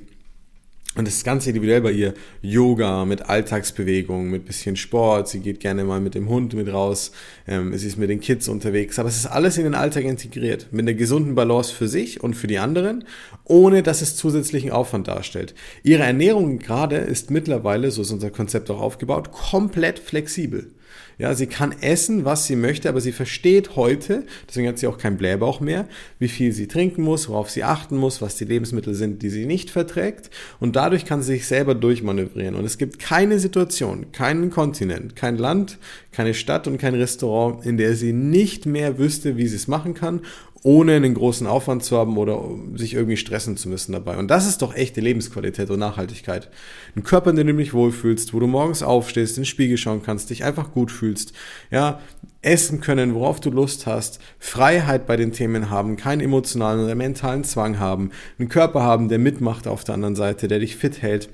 und 0.96 1.06
das 1.06 1.16
ist 1.16 1.24
ganz 1.24 1.46
individuell 1.46 1.82
bei 1.82 1.92
ihr. 1.92 2.14
Yoga 2.40 3.04
mit 3.04 3.28
Alltagsbewegung, 3.28 4.30
mit 4.30 4.46
bisschen 4.46 4.76
Sport. 4.76 5.28
Sie 5.28 5.40
geht 5.40 5.60
gerne 5.60 5.84
mal 5.84 6.00
mit 6.00 6.14
dem 6.14 6.30
Hund 6.30 6.54
mit 6.54 6.72
raus. 6.72 7.12
Ähm, 7.46 7.76
sie 7.76 7.86
ist 7.86 7.98
mit 7.98 8.08
den 8.08 8.20
Kids 8.20 8.48
unterwegs. 8.48 8.98
Aber 8.98 9.10
es 9.10 9.16
ist 9.16 9.26
alles 9.26 9.58
in 9.58 9.64
den 9.64 9.74
Alltag 9.74 10.04
integriert. 10.04 10.68
Mit 10.70 10.84
einer 10.84 10.94
gesunden 10.94 11.34
Balance 11.34 11.74
für 11.74 11.86
sich 11.86 12.22
und 12.22 12.32
für 12.32 12.46
die 12.46 12.58
anderen, 12.58 13.04
ohne 13.44 13.82
dass 13.82 14.00
es 14.00 14.16
zusätzlichen 14.16 14.70
Aufwand 14.70 15.06
darstellt. 15.08 15.54
Ihre 15.82 16.04
Ernährung 16.04 16.58
gerade 16.58 16.96
ist 16.96 17.30
mittlerweile, 17.30 17.90
so 17.90 18.00
ist 18.00 18.10
unser 18.10 18.30
Konzept 18.30 18.70
auch 18.70 18.80
aufgebaut, 18.80 19.32
komplett 19.32 19.98
flexibel. 19.98 20.72
Ja, 21.18 21.34
sie 21.34 21.46
kann 21.46 21.74
essen, 21.80 22.26
was 22.26 22.44
sie 22.44 22.56
möchte, 22.56 22.90
aber 22.90 23.00
sie 23.00 23.12
versteht 23.12 23.74
heute, 23.74 24.26
deswegen 24.46 24.68
hat 24.68 24.78
sie 24.78 24.86
auch 24.86 24.98
keinen 24.98 25.16
Blähbauch 25.16 25.60
mehr, 25.60 25.88
wie 26.18 26.28
viel 26.28 26.52
sie 26.52 26.68
trinken 26.68 27.02
muss, 27.02 27.30
worauf 27.30 27.48
sie 27.48 27.64
achten 27.64 27.96
muss, 27.96 28.20
was 28.20 28.36
die 28.36 28.44
Lebensmittel 28.44 28.94
sind, 28.94 29.22
die 29.22 29.30
sie 29.30 29.46
nicht 29.46 29.70
verträgt. 29.70 30.28
Und 30.60 30.76
dadurch 30.76 31.06
kann 31.06 31.22
sie 31.22 31.32
sich 31.32 31.46
selber 31.46 31.74
durchmanövrieren. 31.74 32.54
Und 32.54 32.66
es 32.66 32.76
gibt 32.76 32.98
keine 32.98 33.38
Situation, 33.38 34.12
keinen 34.12 34.50
Kontinent, 34.50 35.16
kein 35.16 35.38
Land, 35.38 35.78
keine 36.12 36.34
Stadt 36.34 36.66
und 36.66 36.76
kein 36.76 36.94
Restaurant, 36.94 37.64
in 37.64 37.78
der 37.78 37.94
sie 37.94 38.12
nicht 38.12 38.66
mehr 38.66 38.98
wüsste, 38.98 39.38
wie 39.38 39.46
sie 39.46 39.56
es 39.56 39.68
machen 39.68 39.94
kann 39.94 40.20
ohne 40.66 40.94
einen 40.94 41.14
großen 41.14 41.46
Aufwand 41.46 41.84
zu 41.84 41.96
haben 41.96 42.16
oder 42.18 42.42
sich 42.74 42.94
irgendwie 42.94 43.16
stressen 43.16 43.56
zu 43.56 43.68
müssen 43.68 43.92
dabei. 43.92 44.16
Und 44.16 44.26
das 44.26 44.48
ist 44.48 44.62
doch 44.62 44.74
echte 44.74 45.00
Lebensqualität 45.00 45.70
und 45.70 45.78
Nachhaltigkeit. 45.78 46.50
Ein 46.96 47.04
Körper, 47.04 47.30
in 47.30 47.36
dem 47.36 47.46
du 47.46 47.54
dich 47.54 47.72
wohlfühlst, 47.72 48.34
wo 48.34 48.40
du 48.40 48.48
morgens 48.48 48.82
aufstehst, 48.82 49.36
in 49.36 49.42
den 49.42 49.46
Spiegel 49.46 49.78
schauen 49.78 50.02
kannst, 50.02 50.28
dich 50.28 50.42
einfach 50.42 50.72
gut 50.72 50.90
fühlst, 50.90 51.34
ja, 51.70 52.00
essen 52.42 52.80
können, 52.80 53.14
worauf 53.14 53.38
du 53.38 53.50
Lust 53.50 53.86
hast, 53.86 54.18
Freiheit 54.40 55.06
bei 55.06 55.16
den 55.16 55.30
Themen 55.30 55.70
haben, 55.70 55.96
keinen 55.96 56.20
emotionalen 56.20 56.84
oder 56.84 56.96
mentalen 56.96 57.44
Zwang 57.44 57.78
haben, 57.78 58.10
einen 58.40 58.48
Körper 58.48 58.82
haben, 58.82 59.08
der 59.08 59.20
mitmacht 59.20 59.68
auf 59.68 59.84
der 59.84 59.94
anderen 59.94 60.16
Seite, 60.16 60.48
der 60.48 60.58
dich 60.58 60.74
fit 60.74 61.00
hält, 61.00 61.28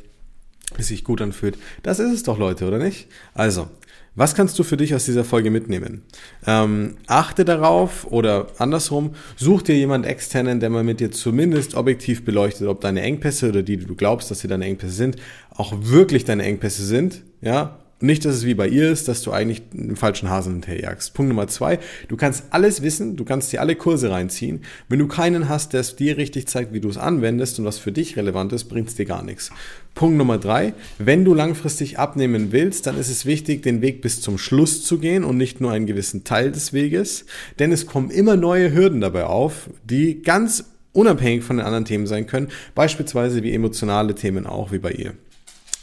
sich 0.77 1.05
gut 1.05 1.23
anfühlt. 1.23 1.57
Das 1.83 2.01
ist 2.01 2.13
es 2.13 2.23
doch, 2.23 2.37
Leute, 2.37 2.67
oder 2.67 2.79
nicht? 2.79 3.09
Also, 3.33 3.69
was 4.15 4.35
kannst 4.35 4.59
du 4.59 4.63
für 4.63 4.77
dich 4.77 4.95
aus 4.95 5.05
dieser 5.05 5.25
Folge 5.25 5.51
mitnehmen? 5.51 6.03
Ähm, 6.47 6.97
achte 7.07 7.45
darauf 7.45 8.07
oder 8.11 8.49
andersrum, 8.59 9.15
such 9.37 9.63
dir 9.63 9.77
jemand 9.77 10.07
externen, 10.07 10.61
der 10.61 10.71
mal 10.71 10.85
mit 10.85 11.01
dir 11.01 11.11
zumindest 11.11 11.75
objektiv 11.75 12.25
beleuchtet, 12.25 12.69
ob 12.69 12.81
deine 12.81 13.03
Engpässe 13.03 13.49
oder 13.49 13.63
die, 13.63 13.79
die 13.79 13.87
du 13.87 13.95
glaubst, 13.95 14.31
dass 14.31 14.41
sie 14.41 14.49
deine 14.49 14.67
Engpässe 14.67 14.93
sind, 14.93 15.17
auch 15.51 15.73
wirklich 15.81 16.25
deine 16.25 16.43
Engpässe 16.43 16.85
sind, 16.85 17.23
ja, 17.41 17.82
nicht, 18.03 18.25
dass 18.25 18.35
es 18.35 18.45
wie 18.45 18.55
bei 18.55 18.69
ihr 18.69 18.91
ist, 18.91 19.09
dass 19.09 19.23
du 19.23 19.33
eigentlich 19.33 19.63
den 19.73 19.97
falschen 19.97 20.29
Hasen 20.29 20.55
hinterherjagst. 20.55 21.15
Punkt 21.15 21.29
Nummer 21.29 21.49
zwei, 21.49 21.79
du 22.09 22.17
kannst 22.17 22.45
alles 22.51 22.83
wissen, 22.83 23.17
du 23.17 23.25
kannst 23.25 23.53
dir 23.53 23.61
alle 23.61 23.77
Kurse 23.77 24.11
reinziehen. 24.11 24.61
Wenn 24.89 24.99
du 24.99 25.07
keinen 25.07 25.49
hast, 25.49 25.73
der 25.73 25.81
es 25.81 25.97
dir 25.97 26.17
richtig 26.17 26.49
zeigt, 26.49 26.73
wie 26.73 26.81
du 26.81 26.89
es 26.89 26.99
anwendest 26.99 27.59
und 27.59 27.65
was 27.65 27.79
für 27.79 27.93
dich 27.93 28.17
relevant 28.17 28.53
ist, 28.53 28.65
bringt 28.65 28.89
es 28.89 28.95
dir 28.95 29.07
gar 29.07 29.23
nichts. 29.23 29.51
Punkt 29.95 30.17
Nummer 30.17 30.39
drei, 30.39 30.75
wenn 30.99 31.25
du 31.25 31.35
langfristig 31.35 31.99
abnehmen 31.99 32.53
willst, 32.53 32.87
dann 32.87 32.99
ist 32.99 33.11
es 33.11 33.27
wichtig, 33.27 33.63
den 33.63 33.83
Weg 33.83 34.01
bis 34.01 34.21
zum 34.21 34.39
Schluss 34.39 34.85
zu 34.85 34.99
gehen 34.99 35.23
und 35.23 35.37
nicht 35.37 35.61
nur 35.61 35.71
einen 35.71 35.87
gewissen 35.87 36.25
Teil 36.25 36.51
des 36.51 36.73
Weges, 36.73 37.27
denn 37.59 37.73
es 37.73 37.87
kommen 37.87 38.11
immer 38.11 38.37
neue 38.37 38.73
Hürden 38.73 39.01
dabei 39.01 39.25
auf, 39.25 39.69
die 39.85 40.23
ganz 40.23 40.65
unabhängig 40.93 41.43
von 41.43 41.57
den 41.57 41.67
anderen 41.67 41.85
Themen 41.85 42.07
sein 42.07 42.27
können, 42.27 42.49
beispielsweise 42.75 43.43
wie 43.43 43.53
emotionale 43.53 44.15
Themen 44.15 44.47
auch 44.47 44.73
wie 44.73 44.79
bei 44.79 44.93
ihr, 44.93 45.15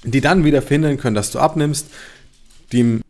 die 0.03 0.21
dann 0.21 0.45
wieder 0.45 0.61
verhindern 0.61 0.97
können, 0.97 1.15
dass 1.15 1.31
du 1.31 1.39
abnimmst, 1.39 1.87
die 2.71 3.01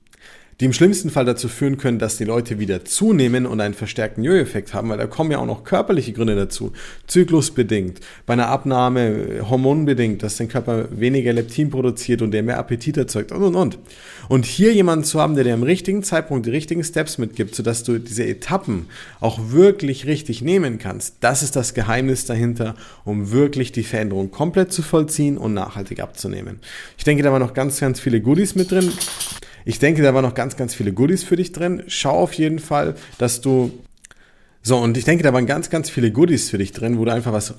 die 0.60 0.66
im 0.66 0.74
schlimmsten 0.74 1.10
Fall 1.10 1.24
dazu 1.24 1.48
führen 1.48 1.78
können, 1.78 2.00
dass 2.00 2.18
die 2.18 2.26
Leute 2.26 2.60
wieder 2.60 2.84
zunehmen 2.84 3.46
und 3.46 3.62
einen 3.62 3.74
verstärkten 3.74 4.24
Jojo-Effekt 4.24 4.74
haben, 4.74 4.90
weil 4.90 4.98
da 4.98 5.08
kommen 5.08 5.32
ja 5.32 5.38
auch 5.38 5.46
noch 5.46 5.64
körperliche 5.64 6.12
Gründe 6.12 6.36
dazu. 6.36 6.74
Zyklusbedingt, 7.08 8.02
bei 8.26 8.34
einer 8.34 8.50
Abnahme 8.50 9.46
hormonbedingt, 9.50 10.22
dass 10.22 10.36
dein 10.36 10.50
Körper 10.50 10.88
weniger 10.92 11.32
Leptin 11.32 11.70
produziert 11.70 12.22
und 12.22 12.32
der 12.32 12.44
mehr 12.44 12.60
Appetit 12.60 12.98
erzeugt 12.98 13.32
und 13.32 13.42
und 13.44 13.56
und. 13.56 13.80
Und 14.28 14.46
hier 14.46 14.74
jemanden 14.74 15.06
zu 15.06 15.22
haben, 15.22 15.36
der 15.36 15.46
dir 15.46 15.54
am 15.54 15.64
richtigen 15.64 16.04
Zeitpunkt 16.04 16.46
die 16.46 16.52
richtigen 16.52 16.84
Steps 16.84 17.18
mitgibt, 17.18 17.56
sodass 17.56 17.84
du 17.84 17.98
diese 17.98 18.26
Etappen 18.26 18.88
auch 19.22 19.40
wirklich 19.52 20.08
richtig 20.08 20.42
nehmen 20.42 20.78
kannst, 20.78 21.16
das 21.22 21.42
ist 21.42 21.56
das 21.56 21.74
Geheimnis 21.74 22.26
dahinter, 22.26 22.76
um 23.06 23.32
wirklich 23.32 23.72
die 23.72 23.84
Veränderung 23.84 24.30
komplett 24.30 24.74
zu 24.74 24.82
vollziehen 24.82 25.38
und 25.38 25.54
nachhaltig 25.54 26.02
abzunehmen. 26.02 26.60
Ich 26.98 27.06
denke, 27.06 27.24
da 27.24 27.32
waren 27.32 27.42
noch 27.42 27.54
ganz, 27.54 27.80
ganz 27.80 28.02
viele 28.02 28.20
Goodies 28.20 28.56
mit 28.56 28.72
drin. 28.72 28.92
Ich 29.66 29.80
denke, 29.80 30.02
da 30.02 30.14
waren 30.14 30.24
noch 30.24 30.36
ganz, 30.36 30.56
ganz 30.56 30.74
viele 30.74 30.94
Goodies 30.94 31.24
für 31.24 31.36
dich 31.36 31.52
drin. 31.52 31.84
Schau 31.88 32.18
auf 32.20 32.34
jeden 32.34 32.60
Fall, 32.60 32.96
dass 33.18 33.42
du 33.42 33.72
so, 34.62 34.78
und 34.78 34.98
ich 34.98 35.06
denke, 35.06 35.24
da 35.24 35.34
waren 35.34 35.46
ganz, 35.46 35.70
ganz 35.70 35.90
viele 35.90 36.12
Goodies 36.12 36.50
für 36.50 36.58
dich 36.58 36.72
drin, 36.72 37.00
wo 37.00 37.06
du 37.06 37.14
einfach 37.14 37.34
was 37.34 37.54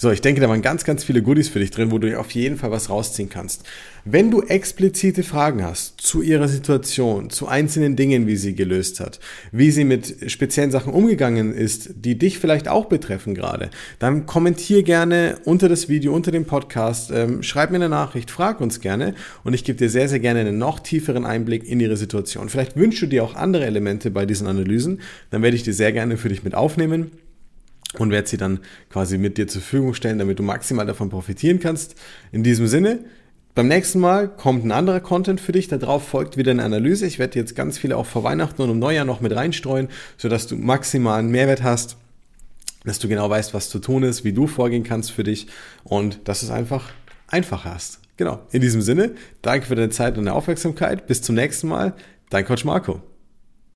so, 0.00 0.12
ich 0.12 0.20
denke, 0.20 0.40
da 0.40 0.48
waren 0.48 0.62
ganz, 0.62 0.84
ganz 0.84 1.02
viele 1.02 1.22
Goodies 1.22 1.48
für 1.48 1.58
dich 1.58 1.72
drin, 1.72 1.90
wo 1.90 1.98
du 1.98 2.16
auf 2.20 2.30
jeden 2.30 2.56
Fall 2.56 2.70
was 2.70 2.88
rausziehen 2.88 3.28
kannst. 3.28 3.64
Wenn 4.04 4.30
du 4.30 4.42
explizite 4.42 5.24
Fragen 5.24 5.64
hast 5.64 6.00
zu 6.00 6.22
ihrer 6.22 6.46
Situation, 6.46 7.30
zu 7.30 7.48
einzelnen 7.48 7.96
Dingen, 7.96 8.28
wie 8.28 8.36
sie 8.36 8.54
gelöst 8.54 9.00
hat, 9.00 9.18
wie 9.50 9.72
sie 9.72 9.82
mit 9.82 10.30
speziellen 10.30 10.70
Sachen 10.70 10.92
umgegangen 10.92 11.52
ist, 11.52 11.90
die 11.96 12.16
dich 12.16 12.38
vielleicht 12.38 12.68
auch 12.68 12.84
betreffen 12.84 13.34
gerade, 13.34 13.70
dann 13.98 14.24
kommentier 14.24 14.84
gerne 14.84 15.38
unter 15.44 15.68
das 15.68 15.88
Video, 15.88 16.14
unter 16.14 16.30
dem 16.30 16.44
Podcast, 16.44 17.10
ähm, 17.12 17.42
schreib 17.42 17.72
mir 17.72 17.78
eine 17.78 17.88
Nachricht, 17.88 18.30
frag 18.30 18.60
uns 18.60 18.78
gerne 18.78 19.16
und 19.42 19.52
ich 19.52 19.64
gebe 19.64 19.78
dir 19.78 19.90
sehr, 19.90 20.08
sehr 20.08 20.20
gerne 20.20 20.38
einen 20.38 20.58
noch 20.58 20.78
tieferen 20.78 21.26
Einblick 21.26 21.68
in 21.68 21.80
ihre 21.80 21.96
Situation. 21.96 22.50
Vielleicht 22.50 22.76
wünschst 22.76 23.02
du 23.02 23.06
dir 23.06 23.24
auch 23.24 23.34
andere 23.34 23.66
Elemente 23.66 24.12
bei 24.12 24.26
diesen 24.26 24.46
Analysen, 24.46 25.00
dann 25.30 25.42
werde 25.42 25.56
ich 25.56 25.64
die 25.64 25.72
sehr 25.72 25.90
gerne 25.90 26.16
für 26.16 26.28
dich 26.28 26.44
mit 26.44 26.54
aufnehmen 26.54 27.10
und 27.96 28.10
werde 28.10 28.28
sie 28.28 28.36
dann 28.36 28.60
quasi 28.90 29.18
mit 29.18 29.38
dir 29.38 29.48
zur 29.48 29.62
Verfügung 29.62 29.94
stellen, 29.94 30.18
damit 30.18 30.38
du 30.38 30.42
maximal 30.42 30.86
davon 30.86 31.08
profitieren 31.08 31.58
kannst. 31.58 31.94
In 32.32 32.42
diesem 32.42 32.66
Sinne, 32.66 33.00
beim 33.54 33.68
nächsten 33.68 33.98
Mal 33.98 34.28
kommt 34.28 34.64
ein 34.64 34.72
anderer 34.72 35.00
Content 35.00 35.40
für 35.40 35.52
dich, 35.52 35.68
darauf 35.68 36.06
folgt 36.06 36.36
wieder 36.36 36.50
eine 36.50 36.62
Analyse. 36.62 37.06
Ich 37.06 37.18
werde 37.18 37.38
jetzt 37.38 37.56
ganz 37.56 37.78
viele 37.78 37.96
auch 37.96 38.06
vor 38.06 38.22
Weihnachten 38.24 38.62
und 38.62 38.70
im 38.70 38.78
Neujahr 38.78 39.04
noch 39.04 39.20
mit 39.20 39.34
reinstreuen, 39.34 39.88
sodass 40.16 40.46
du 40.46 40.56
maximalen 40.56 41.28
Mehrwert 41.30 41.62
hast, 41.62 41.96
dass 42.84 42.98
du 42.98 43.08
genau 43.08 43.28
weißt, 43.28 43.54
was 43.54 43.68
zu 43.68 43.80
tun 43.80 44.02
ist, 44.02 44.24
wie 44.24 44.32
du 44.32 44.46
vorgehen 44.46 44.84
kannst 44.84 45.10
für 45.10 45.24
dich 45.24 45.48
und 45.82 46.20
dass 46.28 46.42
es 46.42 46.50
einfach 46.50 46.92
einfach 47.26 47.64
hast. 47.64 48.00
Genau. 48.16 48.40
In 48.50 48.60
diesem 48.60 48.82
Sinne, 48.82 49.12
danke 49.42 49.66
für 49.66 49.76
deine 49.76 49.90
Zeit 49.90 50.18
und 50.18 50.24
deine 50.24 50.36
Aufmerksamkeit. 50.36 51.06
Bis 51.06 51.22
zum 51.22 51.34
nächsten 51.34 51.68
Mal. 51.68 51.94
Dein 52.30 52.44
Coach 52.44 52.64
Marco. 52.64 53.00